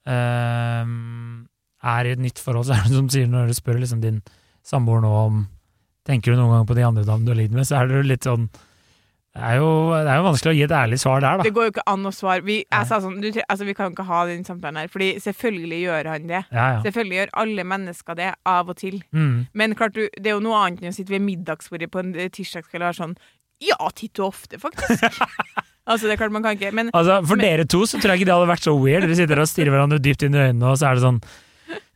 ehm, 0.08 1.44
er 1.84 2.08
i 2.08 2.14
et 2.16 2.22
nytt 2.24 2.40
forhold, 2.42 2.68
så 2.68 2.78
er 2.78 2.86
det 2.88 2.96
som 2.96 3.10
sier 3.12 3.28
når 3.30 3.52
du 3.52 3.58
spør 3.58 3.82
liksom 3.82 4.04
din 4.04 4.22
samboer 4.64 5.04
nå 5.04 5.12
om 5.26 5.44
Tenker 6.04 6.34
du 6.34 6.36
noen 6.36 6.52
gang 6.52 6.66
på 6.68 6.76
de 6.76 6.84
andre 6.84 7.06
damene 7.08 7.24
du 7.24 7.32
har 7.32 7.38
ligget 7.40 7.56
med, 7.56 7.64
så 7.64 7.78
er 7.80 7.88
det 7.88 7.96
jo 7.96 8.08
litt 8.10 8.26
sånn 8.28 8.50
det 9.34 9.42
er, 9.42 9.56
jo, 9.58 9.70
det 9.90 10.10
er 10.14 10.20
jo 10.20 10.26
vanskelig 10.28 10.52
å 10.52 10.54
gi 10.54 10.64
et 10.68 10.74
ærlig 10.78 10.98
svar 11.02 11.24
der, 11.24 11.40
da. 11.40 11.46
Det 11.48 11.52
går 11.56 11.66
jo 11.66 11.72
ikke 11.72 11.84
an 11.90 12.04
å 12.06 12.12
svare. 12.14 12.44
Vi, 12.46 12.58
sånn, 12.70 13.16
du, 13.18 13.30
altså, 13.50 13.66
vi 13.66 13.74
kan 13.74 13.88
jo 13.88 13.96
ikke 13.96 14.06
ha 14.06 14.20
den 14.30 14.44
samtalen 14.46 14.78
her, 14.84 14.92
Fordi 14.94 15.08
selvfølgelig 15.24 15.80
gjør 15.88 16.10
han 16.12 16.28
det. 16.30 16.42
Ja, 16.54 16.66
ja. 16.76 16.84
Selvfølgelig 16.86 17.18
gjør 17.18 17.32
alle 17.42 17.66
mennesker 17.72 18.20
det, 18.20 18.28
av 18.46 18.70
og 18.70 18.78
til. 18.78 19.00
Mm. 19.10 19.32
Men 19.58 19.74
klart 19.80 19.96
du, 19.98 20.04
det 20.14 20.30
er 20.30 20.36
jo 20.36 20.44
noe 20.46 20.60
annet 20.60 20.84
enn 20.84 20.94
å 20.94 20.98
sitte 21.00 21.16
ved 21.16 21.26
middagsbordet 21.26 21.90
på 21.90 22.04
en 22.04 22.14
tirsdagskveld 22.14 22.84
og 22.84 22.92
være 22.92 23.00
sånn 23.00 23.16
Ja, 23.64 23.80
titt 23.98 24.22
og 24.22 24.36
ofte, 24.36 24.62
faktisk. 24.62 25.02
altså, 25.90 26.06
det 26.06 26.14
er 26.14 26.22
klart 26.22 26.36
man 26.36 26.46
kan 26.46 26.60
ikke 26.60 26.70
Men 26.70 26.94
Altså, 26.94 27.18
For 27.26 27.34
Men- 27.40 27.48
dere 27.48 27.66
to 27.66 27.82
så 27.90 27.98
tror 27.98 28.14
jeg 28.14 28.22
ikke 28.22 28.30
det 28.30 28.38
hadde 28.38 28.52
vært 28.54 28.70
så 28.70 28.76
weird. 28.78 29.08
Dere 29.08 29.18
sitter 29.18 29.42
og 29.42 29.50
stirrer 29.50 29.74
hverandre 29.74 30.04
dypt 30.04 30.28
inn 30.30 30.38
i 30.38 30.44
øynene, 30.46 30.76
og 30.76 30.78
så 30.78 30.92
er 30.92 31.02
det 31.02 31.08
sånn 31.08 31.24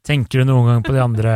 Tenker 0.08 0.40
du 0.40 0.48
noen 0.48 0.70
gang 0.70 0.84
på 0.88 0.94
de 0.96 1.02
andre, 1.04 1.32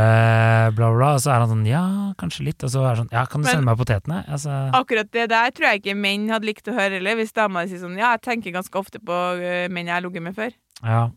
bla, 0.72 0.88
bla, 0.88 0.96
bla? 0.96 1.14
Og 1.18 1.24
så 1.24 1.34
er 1.34 1.44
han 1.44 1.52
sånn 1.52 1.66
Ja, 1.68 1.84
kanskje 2.20 2.46
litt. 2.48 2.64
Og 2.64 2.72
så 2.72 2.86
er 2.86 2.94
han 2.96 3.02
sånn 3.04 3.12
Ja, 3.12 3.26
kan 3.26 3.42
du 3.42 3.48
Men- 3.48 3.56
sende 3.58 3.68
meg 3.68 3.80
potetene? 3.82 4.24
Altså, 4.28 4.72
akkurat 4.72 5.12
det 5.12 5.30
der 5.30 5.52
tror 5.52 5.68
jeg 5.72 5.82
ikke 5.82 5.98
menn 5.98 6.30
hadde 6.30 6.48
likt 6.48 6.68
å 6.68 6.78
høre 6.78 7.00
heller. 7.00 7.16
Hvis 7.20 7.34
dama 7.34 7.68
sier 7.68 7.80
sånn 7.84 7.98
Ja, 7.98 8.16
jeg 8.16 8.22
tenker 8.22 8.56
ganske 8.56 8.80
ofte 8.80 9.00
på 9.04 9.18
eh, 9.42 9.68
menn 9.68 9.88
jeg 9.88 9.96
har 9.96 10.02
ligget 10.02 10.24
med 10.24 10.36
før. 10.36 10.54
ja. 10.84 11.10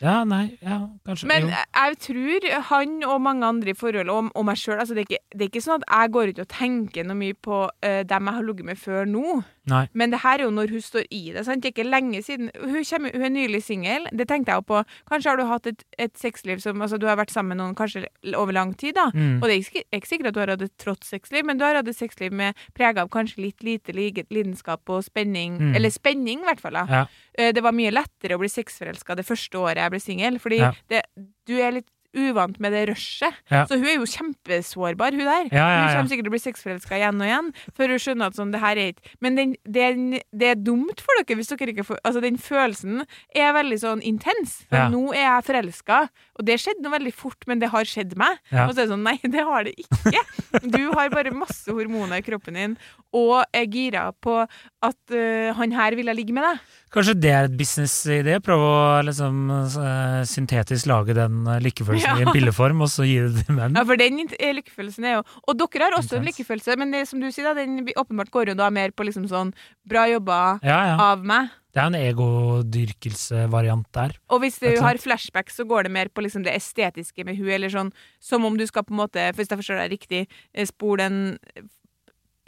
Ja, 0.00 0.22
nei, 0.24 0.56
ja, 0.62 0.78
kanskje. 1.04 1.26
Men 1.28 1.48
jo. 1.48 1.48
jeg, 1.50 1.96
tror 2.00 2.44
han 2.70 2.92
og 3.04 3.20
mange 3.20 3.44
andre 3.44 3.74
i 3.74 3.76
forhold, 3.76 4.08
og, 4.08 4.30
og 4.32 4.46
meg 4.48 4.56
sjøl 4.56 4.78
altså 4.78 4.94
det, 4.96 5.04
det 5.10 5.44
er 5.44 5.50
ikke 5.50 5.60
sånn 5.60 5.82
at 5.82 5.88
jeg 5.90 6.12
går 6.14 6.30
ut 6.32 6.40
og 6.44 6.48
tenker 6.48 7.04
noe 7.04 7.18
mye 7.18 7.36
på 7.36 7.58
uh, 7.66 8.02
dem 8.08 8.30
jeg 8.30 8.38
har 8.38 8.46
ligget 8.46 8.68
med 8.70 8.80
før 8.80 9.10
nå. 9.10 9.42
Nei. 9.68 9.84
Men 9.94 10.10
det 10.14 10.20
her 10.24 10.38
er 10.40 10.44
jo 10.46 10.50
når 10.54 10.70
hun 10.74 10.82
står 10.84 11.04
i 11.14 11.22
det. 11.34 11.44
Sant? 11.46 11.62
Det 11.62 11.70
er 11.70 11.74
ikke 11.76 11.88
lenge 11.90 12.22
siden. 12.24 12.50
Hun, 12.58 12.80
kommer, 12.88 13.12
hun 13.14 13.24
er 13.28 13.34
nylig 13.34 13.62
singel. 13.66 14.08
Det 14.16 14.26
tenkte 14.30 14.52
jeg 14.54 14.62
jo 14.62 14.66
på. 14.72 14.82
Kanskje 15.10 15.30
har 15.30 15.36
du 15.40 15.44
hatt 15.50 15.66
et, 15.70 15.84
et 15.98 16.14
sexliv 16.18 16.62
som 16.64 16.80
altså, 16.82 16.98
Du 16.98 17.06
har 17.06 17.16
vært 17.20 17.30
sammen 17.34 17.54
med 17.56 17.60
noen 17.62 17.74
kanskje 17.78 18.06
over 18.34 18.52
lang 18.56 18.72
tid, 18.80 18.94
da. 18.98 19.08
Mm. 19.14 19.38
Og 19.42 19.48
det 19.48 19.54
er 19.54 19.62
ikke, 19.64 19.84
ikke 20.00 20.08
sikkert 20.12 20.30
at 20.32 20.34
du 20.34 20.40
har 20.40 20.52
hatt 20.54 20.62
et 20.66 20.76
trått 20.80 21.04
sexliv, 21.04 21.44
men 21.44 21.58
du 21.60 21.64
har 21.64 21.78
hatt 21.78 21.88
et 21.88 21.96
sexliv 21.98 22.32
med 22.32 22.56
preg 22.74 22.98
av 22.98 23.08
kanskje 23.12 23.42
litt 23.44 23.62
lite 23.66 23.92
lidenskap 23.94 24.88
og 24.88 25.04
spenning. 25.04 25.58
Mm. 25.60 25.74
Eller 25.76 25.90
spenning, 25.94 26.40
i 26.42 26.48
hvert 26.48 26.60
fall. 26.64 26.72
da. 26.80 26.86
Ja. 26.88 27.04
Eh, 27.38 27.52
Det 27.52 27.62
var 27.62 27.72
mye 27.76 27.90
lettere 27.92 28.34
å 28.36 28.42
bli 28.42 28.48
sexforelska 28.48 29.16
det 29.16 29.26
første 29.26 29.58
året 29.58 29.76
jeg 29.82 29.90
ble 29.90 30.00
singel, 30.00 30.38
fordi 30.42 30.58
Ja. 30.58 30.72
det, 30.88 31.02
du 31.46 31.56
er 31.60 31.72
litt 31.72 31.88
uvant 32.16 32.56
med 32.62 32.72
det 32.72 32.86
rushet. 32.88 33.36
Ja. 33.52 33.64
Så 33.68 33.76
hun 33.76 33.84
er 33.88 33.98
jo 33.98 34.06
kjempesårbar, 34.08 35.12
hun 35.16 35.26
der. 35.28 35.48
Ja, 35.52 35.66
ja, 35.68 35.80
Hun 35.82 35.96
kommer 35.98 36.10
sikkert 36.12 36.26
til 36.26 36.32
å 36.32 36.36
bli 36.36 36.40
sexforelska 36.42 36.96
igjen 36.98 37.20
og 37.20 37.28
igjen, 37.28 37.50
før 37.76 37.92
hun 37.94 38.02
skjønner 38.02 38.30
at 38.32 38.38
sånn, 38.38 38.52
det 38.54 38.60
her 38.62 38.80
er 38.80 38.92
ikke 38.94 39.12
Men 39.24 39.36
den, 39.38 39.54
den, 39.64 40.06
det 40.32 40.48
er 40.54 40.58
dumt 40.60 41.02
for 41.04 41.20
dere 41.20 41.36
hvis 41.38 41.52
dere 41.52 41.74
ikke 41.74 41.84
får 41.90 42.00
Altså, 42.08 42.22
den 42.24 42.38
følelsen 42.40 43.02
er 43.36 43.52
veldig 43.56 43.78
sånn 43.82 44.02
intens. 44.06 44.62
For 44.68 44.78
Ja. 44.78 44.88
nå 44.92 45.12
er 45.12 45.24
jeg 45.26 45.46
forelska, 45.48 45.98
og 46.38 46.46
det 46.48 46.58
skjedde 46.62 46.84
noe 46.86 46.94
veldig 46.96 47.14
fort, 47.14 47.44
men 47.50 47.60
det 47.60 47.68
har 47.74 47.84
skjedd 47.88 48.16
meg. 48.16 48.38
Og 48.52 48.72
så 48.72 48.78
er 48.78 48.84
det 48.86 48.88
sånn, 48.94 49.04
nei, 49.04 49.16
det 49.22 49.44
har 49.44 49.68
det 49.68 49.74
ikke. 49.76 50.24
Du 50.78 50.80
har 50.96 51.10
bare 51.12 51.30
masse 51.34 51.68
hormoner 51.68 52.22
i 52.22 52.24
kroppen 52.24 52.56
din, 52.56 52.74
og 53.14 53.42
er 53.52 53.66
gira 53.68 54.06
på 54.24 54.38
at 54.84 55.12
uh, 55.12 55.52
han 55.58 55.72
her 55.76 55.96
ville 55.98 56.12
ligge 56.16 56.32
med 56.32 56.44
deg. 56.46 56.62
Kanskje 56.94 57.14
det 57.20 57.32
er 57.34 57.48
et 57.48 57.56
businessidé? 57.58 58.38
Prøve 58.44 58.64
å 58.68 59.02
liksom 59.04 59.50
uh, 59.52 60.22
syntetisk 60.28 60.88
lage 60.88 61.16
den 61.18 61.42
uh, 61.48 61.58
lykkefølelsen 61.60 61.97
i 62.18 62.24
en 62.24 62.32
pilleform, 62.34 62.82
og 62.86 62.90
så 62.92 63.06
gir 63.08 63.28
det 63.28 63.44
til 63.46 63.56
menn? 63.58 63.76
Ja, 63.78 63.84
for 63.88 64.00
den 64.00 64.20
eh, 64.26 64.52
lykkefølelsen 64.58 65.06
er 65.08 65.16
jo 65.18 65.22
Og 65.46 65.58
dere 65.60 65.88
har 65.88 65.96
også 65.98 66.18
en 66.18 66.26
lykkefølelse, 66.28 66.76
men 66.80 66.94
det 66.94 67.04
som 67.10 67.22
du 67.22 67.28
sier, 67.30 67.48
da, 67.50 67.54
den 67.58 67.86
åpenbart 67.98 68.30
går 68.34 68.52
jo 68.52 68.58
da 68.58 68.68
mer 68.74 68.92
på 68.96 69.06
liksom 69.08 69.28
sånn 69.30 69.54
bra 69.88 70.06
jobba 70.10 70.58
Ja, 70.66 70.80
ja. 70.92 70.98
av 71.12 71.24
meg. 71.26 71.50
Det 71.74 71.82
er 71.82 71.90
en 71.90 71.98
egodyrkelsevariant 71.98 73.86
der. 73.94 74.16
Og 74.32 74.40
hvis 74.42 74.58
du 74.62 74.68
har 74.82 74.98
flashback, 74.98 75.50
så 75.52 75.66
går 75.68 75.86
det 75.86 75.92
mer 75.94 76.08
på 76.10 76.24
liksom 76.24 76.42
det 76.46 76.54
estetiske 76.56 77.24
med 77.28 77.38
hun, 77.38 77.50
eller 77.54 77.72
sånn 77.72 77.92
som 78.24 78.44
om 78.48 78.56
du 78.58 78.64
skal 78.66 78.86
på 78.86 78.94
en 78.96 79.02
måte, 79.02 79.28
hvis 79.36 79.50
jeg 79.50 79.60
forstår 79.60 79.82
deg 79.84 79.94
riktig, 79.94 80.22
eh, 80.54 80.66
spole 80.68 81.06
en, 81.06 81.20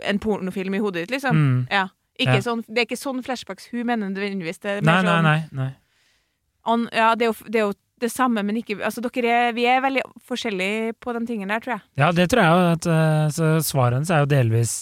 en 0.02 0.18
pornofilm 0.22 0.74
i 0.74 0.82
hodet 0.82 1.04
ditt, 1.06 1.16
liksom. 1.18 1.36
Mm. 1.36 1.60
Ja. 1.70 1.88
Ja. 2.20 2.36
Sånn, 2.44 2.60
det 2.68 2.82
er 2.82 2.88
ikke 2.88 3.00
sånn 3.00 3.22
flashbacks 3.24 3.70
hun 3.72 3.86
mener 3.88 4.10
nødvendigvis. 4.10 4.58
Det 4.60 4.74
er 4.74 4.82
Nei, 4.84 4.98
mer 4.98 5.06
nei, 5.06 5.14
sånn, 5.14 5.24
nei. 5.24 5.38
nei. 5.56 5.70
On, 6.68 6.82
ja, 6.92 7.14
det 7.16 7.24
er, 7.24 7.30
jo, 7.30 7.48
det 7.48 7.60
er 7.62 7.64
jo 7.64 7.76
det 8.00 8.10
samme, 8.12 8.42
men 8.46 8.56
ikke 8.60 8.78
Altså, 8.84 9.02
dere 9.04 9.32
er, 9.48 9.52
vi 9.56 9.64
er 9.68 9.82
veldig 9.84 10.02
forskjellige 10.28 10.94
på 11.00 11.12
de 11.16 11.24
tingene 11.28 11.52
der, 11.54 11.60
tror 11.64 11.76
jeg. 11.78 11.82
Ja, 12.00 12.12
det 12.16 12.28
tror 12.32 12.42
jeg 12.42 12.52
jo. 12.54 12.70
At, 12.76 12.86
eh, 12.94 13.26
så 13.36 13.50
svaret 13.66 13.98
hennes 13.98 14.10
er 14.14 14.22
jo 14.24 14.30
delvis 14.30 14.74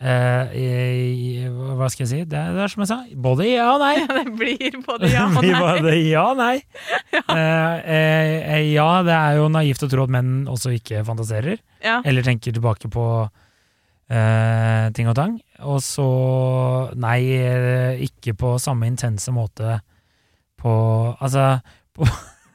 eh, 0.00 0.54
i, 0.58 0.66
i, 0.68 1.48
Hva 1.78 1.88
skal 1.90 2.04
jeg 2.06 2.10
si? 2.12 2.20
Det 2.30 2.38
er, 2.38 2.52
det 2.56 2.62
er 2.66 2.72
som 2.72 2.84
jeg 2.84 2.90
sa, 2.92 2.98
både 3.28 3.48
ja 3.50 3.66
og 3.74 3.82
nei. 3.82 3.94
Ja, 4.02 4.20
det 4.20 4.36
blir 4.38 4.78
både 4.86 5.10
ja 5.16 5.26
og 5.28 5.42
nei. 5.42 5.52
både 5.60 5.96
ja 6.14 6.24
og 6.30 6.38
nei. 6.40 6.54
ja. 7.16 7.22
eh, 7.34 7.90
eh, 8.54 8.62
ja, 8.72 8.88
det 9.06 9.16
er 9.18 9.40
jo 9.40 9.50
naivt 9.52 9.84
å 9.84 9.90
tro 9.90 10.06
at 10.08 10.14
menn 10.14 10.32
også 10.50 10.72
ikke 10.78 11.04
fantaserer, 11.08 11.60
Ja. 11.84 12.00
eller 12.06 12.26
tenker 12.26 12.54
tilbake 12.56 12.88
på 12.90 13.04
eh, 14.08 14.88
ting 14.96 15.10
og 15.10 15.16
tang. 15.18 15.36
Og 15.66 15.82
så 15.84 16.08
nei, 16.98 17.20
eh, 17.36 18.00
ikke 18.08 18.34
på 18.38 18.54
samme 18.62 18.88
intense 18.90 19.32
måte 19.34 19.78
på 20.58 20.72
Altså, 21.22 21.60
på, 21.94 22.06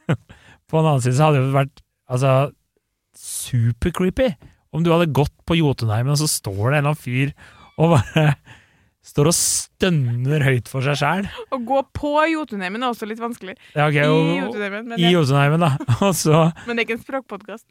på 0.68 0.78
en 0.80 0.84
annen 0.88 1.02
side 1.04 1.16
så 1.18 1.28
hadde 1.30 1.42
det 1.44 1.54
vært 1.54 1.82
altså, 2.10 2.34
super 3.18 3.94
creepy 3.94 4.30
om 4.74 4.82
du 4.82 4.90
hadde 4.90 5.12
gått 5.14 5.34
på 5.46 5.54
Jotunheimen, 5.60 6.10
og 6.16 6.18
så 6.18 6.26
står 6.30 6.56
det 6.58 6.64
en 6.64 6.78
eller 6.80 6.90
annen 6.90 6.98
fyr 6.98 7.30
og 7.78 7.92
bare 7.94 8.24
står 9.10 9.28
og 9.30 9.36
stønner 9.36 10.42
høyt 10.46 10.70
for 10.70 10.82
seg 10.86 10.96
sjæl. 10.98 11.26
Å 11.52 11.58
gå 11.68 11.80
på 11.94 12.12
Jotunheimen 12.32 12.82
er 12.82 12.90
også 12.94 13.06
litt 13.06 13.20
vanskelig. 13.22 13.54
Ja, 13.76 13.86
ok, 13.90 13.98
I 14.00 14.06
og- 14.08 14.30
Jotunheimen, 14.46 14.88
men, 14.88 14.98
I 14.98 15.12
Jotunheimen, 15.12 15.60
da. 15.66 15.74
Men 16.66 16.74
det 16.74 16.80
er 16.80 16.86
ikke 16.88 16.98
en 16.98 17.04
språkpodkast. 17.04 17.68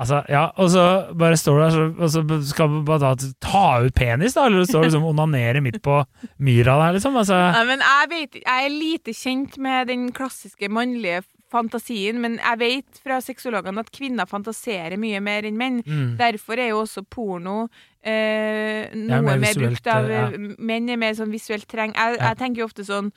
Altså, 0.00 0.22
ja, 0.32 0.46
og 0.56 0.70
så 0.72 0.84
bare 1.14 1.36
står 1.36 1.58
du 1.58 1.62
der, 1.62 2.02
og 2.02 2.08
så 2.10 2.22
skal 2.48 2.68
man 2.72 2.84
bare 2.88 3.12
ta, 3.12 3.26
ta 3.44 3.64
ut 3.84 3.94
penis, 3.94 4.32
da? 4.34 4.46
Eller 4.48 4.64
du 4.64 4.70
står 4.70 4.86
liksom 4.88 5.04
onanerer 5.04 5.60
midt 5.62 5.82
på 5.84 5.98
myra 6.42 6.78
der, 6.80 6.96
liksom? 6.96 7.14
Altså, 7.20 7.36
Nei, 7.52 7.64
men 7.68 7.84
jeg 7.84 8.08
vet 8.10 8.38
Jeg 8.40 8.64
er 8.64 8.72
lite 8.72 9.12
kjent 9.14 9.58
med 9.62 9.86
den 9.92 10.08
klassiske 10.16 10.68
mannlige 10.72 11.20
fantasien, 11.52 12.16
men 12.24 12.38
jeg 12.40 12.58
vet 12.62 13.00
fra 13.04 13.18
sexologene 13.20 13.82
at 13.84 13.90
kvinner 13.92 14.24
fantaserer 14.26 14.96
mye 14.96 15.20
mer 15.20 15.44
enn 15.44 15.58
menn. 15.60 15.82
mm, 15.84 16.16
Derfor 16.16 16.56
er 16.58 16.70
jo 16.72 16.80
også 16.86 17.04
porno 17.04 17.66
eh, 18.02 18.88
noe 18.96 19.20
mer 19.20 19.36
mer, 19.36 19.44
visuelt, 19.44 19.76
brukt 19.76 19.90
av 19.92 20.08
ja. 20.10 20.24
Menn 20.58 20.88
er 20.90 20.96
mer 20.98 21.12
sånn 21.18 21.30
visuelt 21.30 21.68
treng. 21.68 21.92
Jeg, 21.94 22.16
Ja. 22.18 22.30
jeg 22.32 22.38
tenker 22.40 22.64
jo 22.64 22.70
ofte 22.70 22.86
sånn 22.88 23.12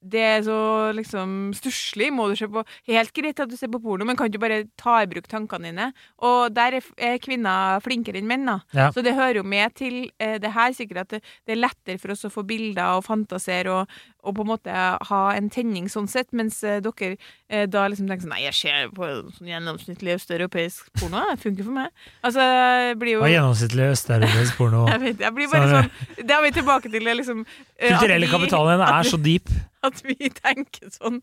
det 0.00 0.20
er 0.24 0.44
så 0.46 0.58
liksom 0.96 1.52
stusslig. 1.56 2.08
Må 2.14 2.28
du 2.30 2.36
se 2.38 2.48
på 2.48 2.62
Helt 2.88 3.12
greit 3.14 3.40
at 3.42 3.50
du 3.50 3.56
ser 3.58 3.70
på 3.72 3.80
porno, 3.82 4.06
men 4.08 4.16
kan 4.18 4.30
du 4.32 4.38
bare 4.40 4.62
ta 4.80 5.00
i 5.02 5.08
bruk 5.10 5.28
tankene 5.28 5.70
dine? 5.70 5.90
Og 6.26 6.54
der 6.56 6.78
er, 6.78 6.86
er 6.96 7.20
kvinner 7.22 7.82
flinkere 7.84 8.20
enn 8.20 8.28
menn, 8.30 8.48
da. 8.48 8.58
Ja. 8.76 8.88
Så 8.94 9.04
det 9.04 9.16
hører 9.18 9.40
jo 9.40 9.44
med 9.46 9.74
til 9.78 10.02
eh, 10.18 10.38
det 10.40 10.54
her 10.56 10.72
sikkert 10.76 11.04
at 11.04 11.16
det, 11.16 11.20
det 11.46 11.56
er 11.56 11.62
lettere 11.62 12.00
for 12.00 12.14
oss 12.14 12.24
å 12.24 12.32
få 12.32 12.46
bilder 12.48 12.96
og 12.96 13.04
fantasere 13.06 13.82
og, 13.82 14.00
å 14.22 14.32
på 14.36 14.44
en 14.44 14.50
måte 14.50 14.72
ha 15.08 15.20
en 15.36 15.48
tenning 15.52 15.86
sånn 15.88 16.08
sett, 16.10 16.28
mens 16.36 16.58
eh, 16.64 16.80
dere 16.84 17.16
eh, 17.48 17.66
da 17.70 17.86
liksom 17.88 18.08
tenker 18.10 18.26
sånn 18.26 18.34
Nei, 18.34 18.42
jeg 18.46 18.56
ser 18.58 18.90
på 18.96 19.08
sånn 19.38 19.48
gjennomsnittlig 19.50 20.14
østeuropeisk 20.18 20.90
porno, 21.00 21.22
det 21.30 21.38
funker 21.42 21.66
for 21.66 21.76
meg. 21.78 21.88
Altså, 22.26 22.44
det 22.44 22.98
blir 23.00 23.16
jo 23.16 23.22
Hva 23.24 23.30
er 23.30 23.34
gjennomsnittlig 23.38 23.88
østeuropeisk 23.94 24.58
porno? 24.60 24.84
jeg 24.92 25.02
vet, 25.06 25.24
jeg 25.26 25.36
blir 25.38 25.50
bare 25.52 25.70
sånn 25.72 25.90
Det 26.20 26.36
er 26.36 26.44
vi 26.46 26.52
tilbake 26.58 26.92
til. 26.92 27.04
det 27.08 27.16
Liksom, 27.20 27.44
eh, 27.78 27.88
Kulturelle 27.94 28.26
vi- 28.28 28.32
kapitalen 28.36 28.84
er 28.86 29.08
så 29.08 29.20
deep. 29.20 29.48
At 29.82 30.02
vi 30.04 30.28
tenker 30.28 30.90
sånn 30.92 31.22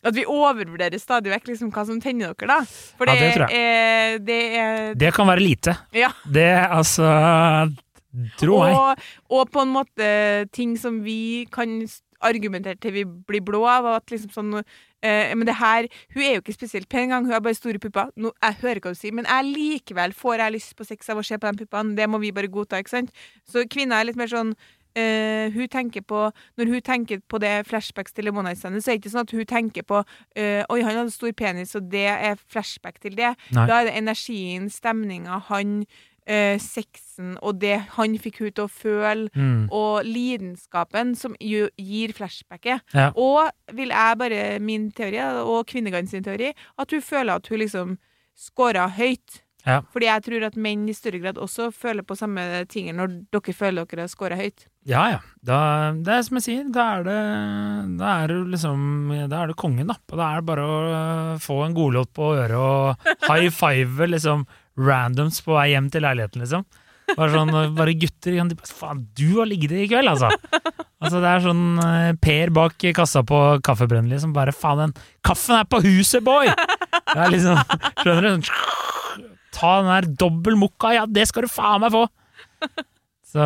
At 0.00 0.14
vi 0.16 0.24
overvurderer 0.24 0.96
stadig 1.02 1.28
vekk 1.34 1.50
liksom, 1.52 1.70
hva 1.74 1.84
som 1.84 2.00
tenner 2.00 2.32
dere, 2.32 2.48
da. 2.48 2.60
For 2.96 3.04
Ja, 3.10 3.18
det, 3.20 3.34
tror 3.34 3.44
jeg. 3.52 3.58
er, 3.60 4.18
det 4.24 4.40
er 4.62 4.94
Det 4.96 5.12
kan 5.14 5.28
være 5.28 5.44
lite. 5.44 5.76
Ja. 5.92 6.08
Det, 6.24 6.48
altså 6.64 7.04
Tror 8.40 8.64
jeg. 8.66 8.74
Og, 8.74 9.02
og 9.36 9.50
på 9.52 9.60
en 9.62 9.72
måte 9.74 10.06
ting 10.56 10.72
som 10.80 11.02
vi 11.04 11.44
kan 11.52 11.82
argumentere 12.20 12.78
til 12.80 12.94
vi 12.94 13.04
blir 13.04 13.44
blå 13.44 13.64
av. 13.68 13.84
og 13.84 13.98
At 14.00 14.10
liksom 14.10 14.32
sånn 14.34 14.54
eh, 14.58 15.34
Men 15.34 15.46
det 15.46 15.58
her 15.60 15.88
Hun 16.14 16.22
er 16.22 16.34
jo 16.36 16.42
ikke 16.42 16.56
spesielt 16.56 16.88
pen 16.88 17.08
engang, 17.08 17.26
hun 17.26 17.32
har 17.36 17.44
bare 17.44 17.58
store 17.58 17.78
pupper. 17.78 18.10
Nå, 18.16 18.32
jeg 18.42 18.58
hører 18.62 18.80
hva 18.80 18.94
du 18.94 18.98
sier, 18.98 19.14
men 19.14 19.28
jeg 19.28 19.52
likevel 19.52 20.14
får 20.16 20.42
jeg 20.42 20.56
lyst 20.58 20.76
på 20.76 20.86
sex 20.88 21.08
av 21.08 21.20
å 21.20 21.26
se 21.26 21.38
på 21.38 21.52
de 21.52 21.64
puppene. 21.64 21.96
Det 21.96 22.08
må 22.10 22.18
vi 22.18 22.32
bare 22.34 22.50
godta, 22.50 22.80
ikke 22.80 22.96
sant? 22.96 23.14
Så 23.48 23.66
kvinner 23.70 24.00
er 24.00 24.10
litt 24.10 24.18
mer 24.18 24.30
sånn 24.30 24.54
eh, 24.98 25.52
hun 25.54 25.68
tenker 25.68 26.02
på 26.02 26.30
Når 26.58 26.72
hun 26.72 26.82
tenker 26.82 27.20
på 27.28 27.40
det 27.42 27.66
flashbacks 27.68 28.12
til 28.12 28.28
Lemona 28.28 28.54
Stand, 28.54 28.80
så 28.82 28.90
er 28.90 28.98
det 28.98 29.04
ikke 29.04 29.14
sånn 29.14 29.26
at 29.26 29.34
hun 29.36 29.48
tenker 29.48 29.86
på 29.86 30.02
eh, 30.34 30.64
Oi, 30.68 30.82
han 30.82 30.96
hadde 30.96 31.14
stor 31.14 31.32
penis, 31.32 31.74
og 31.78 31.90
det 31.92 32.06
er 32.10 32.38
flashback 32.48 33.00
til 33.00 33.16
det. 33.18 33.34
Nei. 33.54 33.66
Da 33.68 33.80
er 33.80 33.90
det 33.90 33.96
energien, 33.98 34.68
stemninga, 34.72 35.42
han, 35.50 35.82
eh, 36.28 36.58
sexen 36.60 37.32
og 37.42 37.58
det 37.62 37.78
han 37.96 38.14
fikk 38.20 38.38
hun 38.44 38.52
til 38.52 38.66
å 38.66 38.70
føle, 38.70 39.30
Mm. 39.34 39.68
og 39.72 40.04
lidenskapen 40.06 41.16
som 41.16 41.34
gir 41.40 42.12
flashbacket. 42.14 42.84
Ja. 42.94 43.10
Og 43.16 43.50
vil 43.74 43.88
jeg 43.94 44.18
bare, 44.20 44.44
min 44.60 44.90
teori, 44.92 45.18
og 45.42 45.66
Kvinneguiden 45.66 46.08
sin 46.10 46.22
teori, 46.26 46.52
at 46.78 46.90
hun 46.94 47.00
føler 47.02 47.34
at 47.40 47.46
hun 47.48 47.58
liksom 47.64 47.98
scora 48.38 48.88
høyt. 48.94 49.42
Ja. 49.66 49.80
Fordi 49.92 50.06
jeg 50.06 50.22
tror 50.24 50.44
at 50.46 50.54
menn 50.56 50.86
i 50.88 50.94
større 50.96 51.18
grad 51.20 51.36
også 51.42 51.66
føler 51.74 52.04
på 52.06 52.16
samme 52.16 52.40
ting 52.70 52.86
når 52.96 53.10
dere 53.34 53.52
føler 53.52 53.84
dere 53.90 54.04
har 54.06 54.08
scora 54.12 54.36
høyt. 54.38 54.68
Ja, 54.88 55.02
ja. 55.10 55.18
Da, 55.44 55.58
det 55.92 56.08
er 56.14 56.22
som 56.24 56.38
jeg 56.38 56.44
sier, 56.46 56.70
da 56.72 56.84
er 56.96 57.02
det, 57.04 57.16
da 57.98 58.12
er 58.22 58.30
det 58.32 58.38
liksom 58.54 58.78
Da 59.28 59.42
er 59.42 59.50
det 59.50 59.56
kongen, 59.60 59.90
da. 59.90 59.96
Da 60.08 60.30
er 60.30 60.40
det 60.40 60.46
bare 60.48 60.64
å 60.64 60.78
øh, 61.34 61.42
få 61.44 61.58
en 61.66 61.74
godlåt 61.76 62.14
på 62.16 62.30
øret 62.38 62.56
og 62.56 63.12
high 63.28 63.50
five 63.52 64.08
liksom 64.14 64.46
randoms 64.78 65.40
på 65.44 65.56
vei 65.56 65.72
hjem 65.74 65.88
til 65.92 66.04
leiligheten, 66.06 66.44
liksom. 66.44 66.66
Bare 67.16 67.32
sånn, 67.32 67.52
bare 67.76 67.94
gutter 67.96 68.34
de 68.36 68.56
bare, 68.58 68.68
Faen, 68.78 68.98
du 69.16 69.38
har 69.38 69.48
ligget 69.48 69.72
i 69.72 69.86
kveld, 69.88 70.10
altså! 70.12 70.28
Altså 70.98 71.22
Det 71.22 71.30
er 71.30 71.44
sånn 71.44 71.62
øh, 71.80 72.10
Per 72.20 72.50
bak 72.52 72.84
kassa 72.96 73.22
på 73.24 73.38
Kaffebrønnen 73.64 74.10
liksom 74.12 74.34
bare 74.36 74.52
Faen, 74.52 74.82
den 74.82 74.92
kaffen 75.24 75.56
er 75.56 75.68
på 75.70 75.80
huset, 75.86 76.20
boy! 76.26 76.50
Det 76.50 77.16
er 77.16 77.32
liksom 77.32 77.62
Skjønner 78.02 78.26
du? 78.26 78.28
Sånn, 78.34 79.30
Ta 79.58 79.72
den 79.80 79.88
der 79.90 80.10
dobbel 80.20 80.58
mokka, 80.60 80.92
ja, 80.94 81.06
det 81.08 81.24
skal 81.30 81.46
du 81.46 81.50
faen 81.50 81.80
meg 81.82 81.94
få! 81.94 82.04
Så 83.28 83.42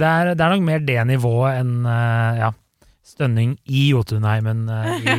det 0.00 0.08
er, 0.08 0.32
det 0.36 0.42
er 0.44 0.54
nok 0.56 0.64
mer 0.66 0.82
det 0.84 0.98
nivået 1.08 1.60
enn 1.60 1.86
eh, 1.88 2.40
ja, 2.40 2.48
stønning 3.06 3.54
i 3.68 3.84
Jotunheimen 3.92 4.64
eh, 4.72 4.90
i 5.04 5.14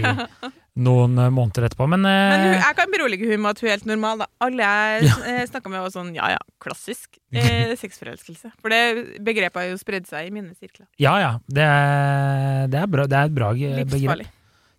noen 0.75 1.17
eh, 1.21 1.29
måneder 1.29 1.67
etterpå. 1.67 1.85
Men, 1.87 2.05
eh, 2.05 2.29
Men 2.33 2.43
hun, 2.47 2.53
jeg 2.63 2.75
kan 2.79 2.91
berolige 2.93 3.27
hun 3.29 3.41
med 3.43 3.49
at 3.51 3.59
hun 3.61 3.67
er 3.69 3.73
helt 3.75 3.85
normal. 3.85 4.17
Da. 4.23 4.27
Alle 4.41 4.63
jeg 4.69 5.03
ja. 5.05 5.45
snakka 5.51 5.69
med, 5.69 5.81
var 5.85 5.91
sånn 5.93 6.13
ja 6.15 6.29
ja, 6.33 6.39
klassisk 6.63 7.19
eh, 7.31 7.75
sexforelskelse. 7.77 8.51
For 8.61 8.69
det 8.73 9.19
begrepet 9.21 9.55
har 9.61 9.67
jo 9.69 9.77
spredd 9.77 10.07
seg 10.09 10.27
i 10.27 10.33
mine 10.33 10.55
sirkler. 10.57 10.87
ja 10.97 11.13
ja, 11.21 11.33
det 11.47 11.61
er, 11.67 12.67
det 12.73 12.79
er, 12.81 12.87
bra, 12.87 13.05
det 13.05 13.17
er 13.19 13.29
et 13.29 13.35
bra 13.37 13.51
ge- 13.53 13.73
begrep. 13.83 13.93
Livsfarlig. 13.93 14.29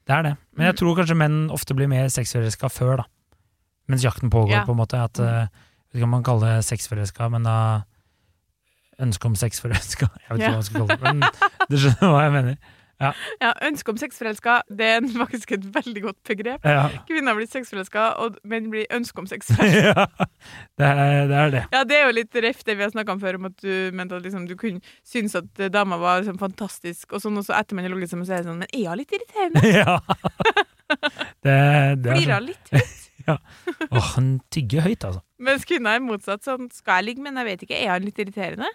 Det 0.05 0.13
er 0.19 0.23
det. 0.27 0.35
Men 0.57 0.67
jeg 0.67 0.75
Mm. 0.75 0.79
tror 0.83 0.97
kanskje 0.99 1.17
menn 1.17 1.37
ofte 1.51 1.75
blir 1.79 1.89
mer 1.89 2.09
sexforelska 2.13 2.69
før, 2.69 2.97
da. 2.97 3.05
Mens 3.89 4.03
jakten 4.05 4.31
pågår, 4.31 4.51
Ja. 4.53 4.61
Mm. 4.65 4.67
på 4.67 4.73
en 4.75 4.81
måte. 4.83 4.99
At, 5.05 5.19
eh, 5.21 5.47
vet 5.93 5.97
ikke 6.01 6.05
om 6.05 6.11
man 6.11 6.23
kaller 6.25 6.57
det 6.59 6.65
sexforelska, 6.67 7.31
men 7.31 7.43
da 7.45 7.85
Ønske 9.03 9.27
om 9.27 9.35
sexforelska. 9.35 10.07
Jeg 10.29 10.31
vet 10.31 10.39
ikke 10.39 10.45
Ja. 10.45 10.51
hva 10.51 10.61
man 10.61 10.63
skal 10.63 10.87
kalle 10.87 10.99
det, 10.99 11.15
men 11.15 11.69
du 11.71 11.77
skjønner 11.83 12.11
hva 12.13 12.21
jeg 12.23 12.33
mener. 12.37 12.59
Ja, 13.43 13.53
Ønske 13.67 13.93
om 13.93 13.99
sexforelska 14.01 14.57
det 14.73 14.89
er 14.97 15.07
faktisk 15.17 15.55
et 15.57 15.67
veldig 15.75 16.03
godt 16.07 16.19
begrep. 16.29 16.65
Ja, 16.65 16.87
Kvinner 17.09 17.37
blir 17.37 17.49
sexforelska, 17.51 18.07
og 18.25 18.39
menn 18.49 18.71
blir 18.73 18.89
ønske 18.95 19.23
om 19.23 19.29
sexforelska. 19.31 19.83
ja 19.89 20.07
det, 20.81 20.89
er, 20.89 21.29
det 21.31 21.39
er 21.41 21.55
det. 21.55 21.63
Ja, 21.75 21.85
det 21.89 21.99
er 21.99 22.07
jo 22.09 22.17
litt 22.19 22.41
reft 22.45 22.67
det 22.69 22.79
vi 22.79 22.87
har 22.87 22.93
snakka 22.95 23.17
om 23.17 23.23
før, 23.23 23.39
om 23.41 23.49
at 23.51 23.57
du 23.65 23.95
mente 23.97 24.19
at 24.19 24.27
liksom, 24.27 24.49
du 24.51 24.57
kunne 24.61 24.83
synes 25.07 25.37
at 25.39 25.65
dama 25.73 25.99
var 26.01 26.23
liksom, 26.23 26.41
fantastisk, 26.41 27.13
og 27.13 27.25
sånn, 27.25 27.39
og 27.41 27.47
så 27.47 27.57
etter 27.59 27.79
man 27.79 27.87
har 27.87 27.95
ligget 27.95 28.15
sammen, 28.15 28.29
så 28.29 28.39
er 28.39 28.45
det 28.45 28.51
sånn 28.51 28.63
Men 28.63 28.71
er 28.73 28.91
hun 28.91 29.01
litt 29.01 29.17
irriterende? 29.17 29.65
ja. 29.81 29.99
Det, 31.45 31.57
det 32.05 32.13
er 32.13 32.21
Flirer 32.21 32.25
sånn. 32.25 32.35
hun 32.39 32.51
litt? 32.53 33.01
Åh, 33.91 34.09
han 34.15 34.33
tygger 34.53 34.85
høyt, 34.85 35.05
altså. 35.09 35.23
Mens 35.45 35.65
kvinner 35.69 35.97
er 35.97 36.05
motsatt. 36.05 36.45
Sånn, 36.47 36.69
skal 36.75 37.01
jeg 37.01 37.11
ligge, 37.11 37.25
men 37.25 37.41
jeg 37.41 37.49
vet 37.49 37.65
ikke, 37.67 37.79
er 37.79 37.95
han 37.95 38.07
litt 38.07 38.21
irriterende? 38.21 38.69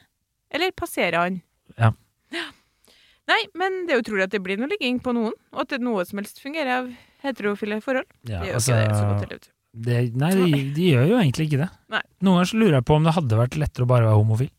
Eller 0.54 0.74
passerer 0.76 1.20
han? 1.22 1.42
Ja. 1.78 1.94
Ja. 2.34 2.48
Nei, 3.30 3.40
men 3.60 3.84
det 3.86 3.96
er 3.96 4.02
utrolig 4.02 4.26
at 4.26 4.34
det 4.34 4.42
blir 4.42 4.58
noe 4.60 4.72
ligging 4.72 4.98
på 5.04 5.14
noen, 5.16 5.36
og 5.54 5.64
at 5.64 5.76
det 5.76 5.82
noe 5.86 6.04
som 6.08 6.22
helst 6.22 6.42
fungerer 6.42 6.72
av 6.80 6.92
heterofile 7.26 7.80
forhold. 7.84 8.10
Ja, 8.24 8.42
det 8.42 8.52
gjør 8.52 8.60
altså, 8.60 8.76
ikke 8.76 8.90
det 8.90 9.00
så 9.00 9.08
godt 9.12 9.26
heller, 9.28 9.48
det, 9.70 9.98
nei, 10.18 10.32
de, 10.34 10.62
de 10.74 10.86
gjør 10.96 11.12
jo 11.12 11.18
egentlig 11.20 11.46
ikke 11.50 11.62
det. 11.62 11.70
Nei. 11.94 12.02
Noen 12.26 12.40
ganger 12.40 12.50
så 12.52 12.58
lurer 12.58 12.78
jeg 12.80 12.86
på 12.90 12.96
om 12.98 13.06
det 13.06 13.14
hadde 13.16 13.38
vært 13.38 13.58
lettere 13.62 13.86
å 13.86 13.90
bare 13.90 14.08
være 14.08 14.22
homofil. 14.22 14.50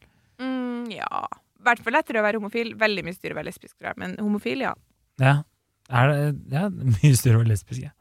Mm, 0.40 0.85
ja. 0.94 1.22
I 1.61 1.66
hvert 1.66 1.83
fall 1.85 1.96
lettere 1.98 2.20
å 2.22 2.26
være 2.26 2.40
homofil. 2.40 2.74
Veldig 2.78 3.04
mye 3.06 3.16
styr 3.16 3.35
å 3.35 3.38
være 3.40 3.50
lesbisk, 3.50 3.74
tror 3.74 3.90
jeg. 3.90 4.00
Men 4.00 4.14
homofil, 4.22 4.62
ja. 4.68 4.74
Ja, 5.20 5.35
er 5.90 6.12
det, 6.12 6.20
ja 6.54 6.68
mye 6.94 7.16
styr 7.18 7.37
å 7.37 7.42
være 7.42 7.52
lesbisk, 7.56 7.83
Ja. 7.88 7.94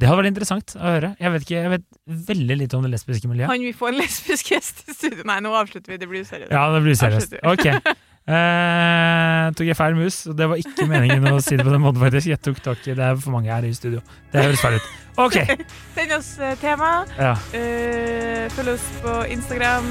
Det 0.00 0.08
hadde 0.08 0.16
vært 0.22 0.30
interessant 0.30 0.72
å 0.78 0.80
høre. 0.80 1.10
Jeg 1.20 1.32
vet, 1.34 1.42
ikke, 1.44 1.56
jeg 1.60 1.70
vet 1.74 2.22
veldig 2.28 2.54
lite 2.56 2.76
om 2.78 2.84
det 2.86 2.92
lesbiske 2.94 3.28
miljøet. 3.28 3.50
Kan 3.52 3.64
vi 3.66 3.72
få 3.76 3.90
en 3.90 3.98
lesbisk 4.00 4.52
gjest 4.54 4.80
i 4.88 4.94
studio? 4.96 5.26
Nei, 5.28 5.36
nå 5.44 5.52
avslutter 5.58 5.92
vi. 5.92 5.98
Det 6.00 6.08
blir 6.08 6.24
seriøst. 6.24 6.54
Ja, 6.56 6.62
det 6.72 6.80
blir 6.86 6.96
seriøst. 6.96 7.36
Ok. 7.50 7.66
Eh, 8.28 9.44
tok 9.56 9.66
jeg 9.66 9.76
feil 9.78 9.96
mus, 9.96 10.22
og 10.30 10.36
det 10.38 10.46
var 10.50 10.60
ikke 10.60 10.86
meningen 10.90 11.24
å 11.32 11.40
si 11.42 11.56
det 11.56 11.64
på 11.66 11.72
den 11.72 11.82
måten, 11.82 12.02
faktisk. 12.02 12.28
Jeg 12.30 12.42
tok 12.44 12.60
tak 12.62 12.84
i 12.86 12.94
det 12.94 13.06
er 13.06 13.16
for 13.18 13.34
mange 13.34 13.50
her 13.50 13.64
i 13.66 13.72
studio. 13.74 14.02
Det 14.30 14.44
høres 14.44 14.62
feil 14.62 14.76
ut. 14.78 14.90
Ok. 15.20 15.36
Send 15.96 16.12
oss 16.16 16.30
eh, 16.38 16.54
tema. 16.60 16.90
Ja. 17.18 17.34
Uh, 17.54 18.46
følg 18.54 18.74
oss 18.76 18.86
på 19.02 19.16
Instagram. 19.34 19.88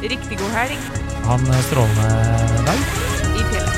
Riktig 0.00 0.38
god 0.40 0.54
helg 0.56 0.78
Ha 1.26 1.36
en 1.36 1.62
strålende 1.66 2.64
dag. 2.68 2.78
i 3.40 3.42
fjellet. 3.50 3.76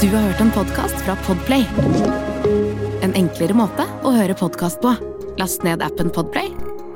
Du 0.00 0.08
har 0.08 0.22
hørt 0.24 0.40
en 0.40 0.52
podkast 0.56 0.96
fra 1.04 1.16
Podplay. 1.26 1.66
En 3.04 3.12
enklere 3.16 3.56
måte 3.56 3.84
å 4.04 4.14
høre 4.16 4.36
podkast 4.36 4.80
på. 4.80 4.94
Last 5.40 5.64
ned 5.64 5.84
appen 5.84 6.10
Podplay, 6.12 6.48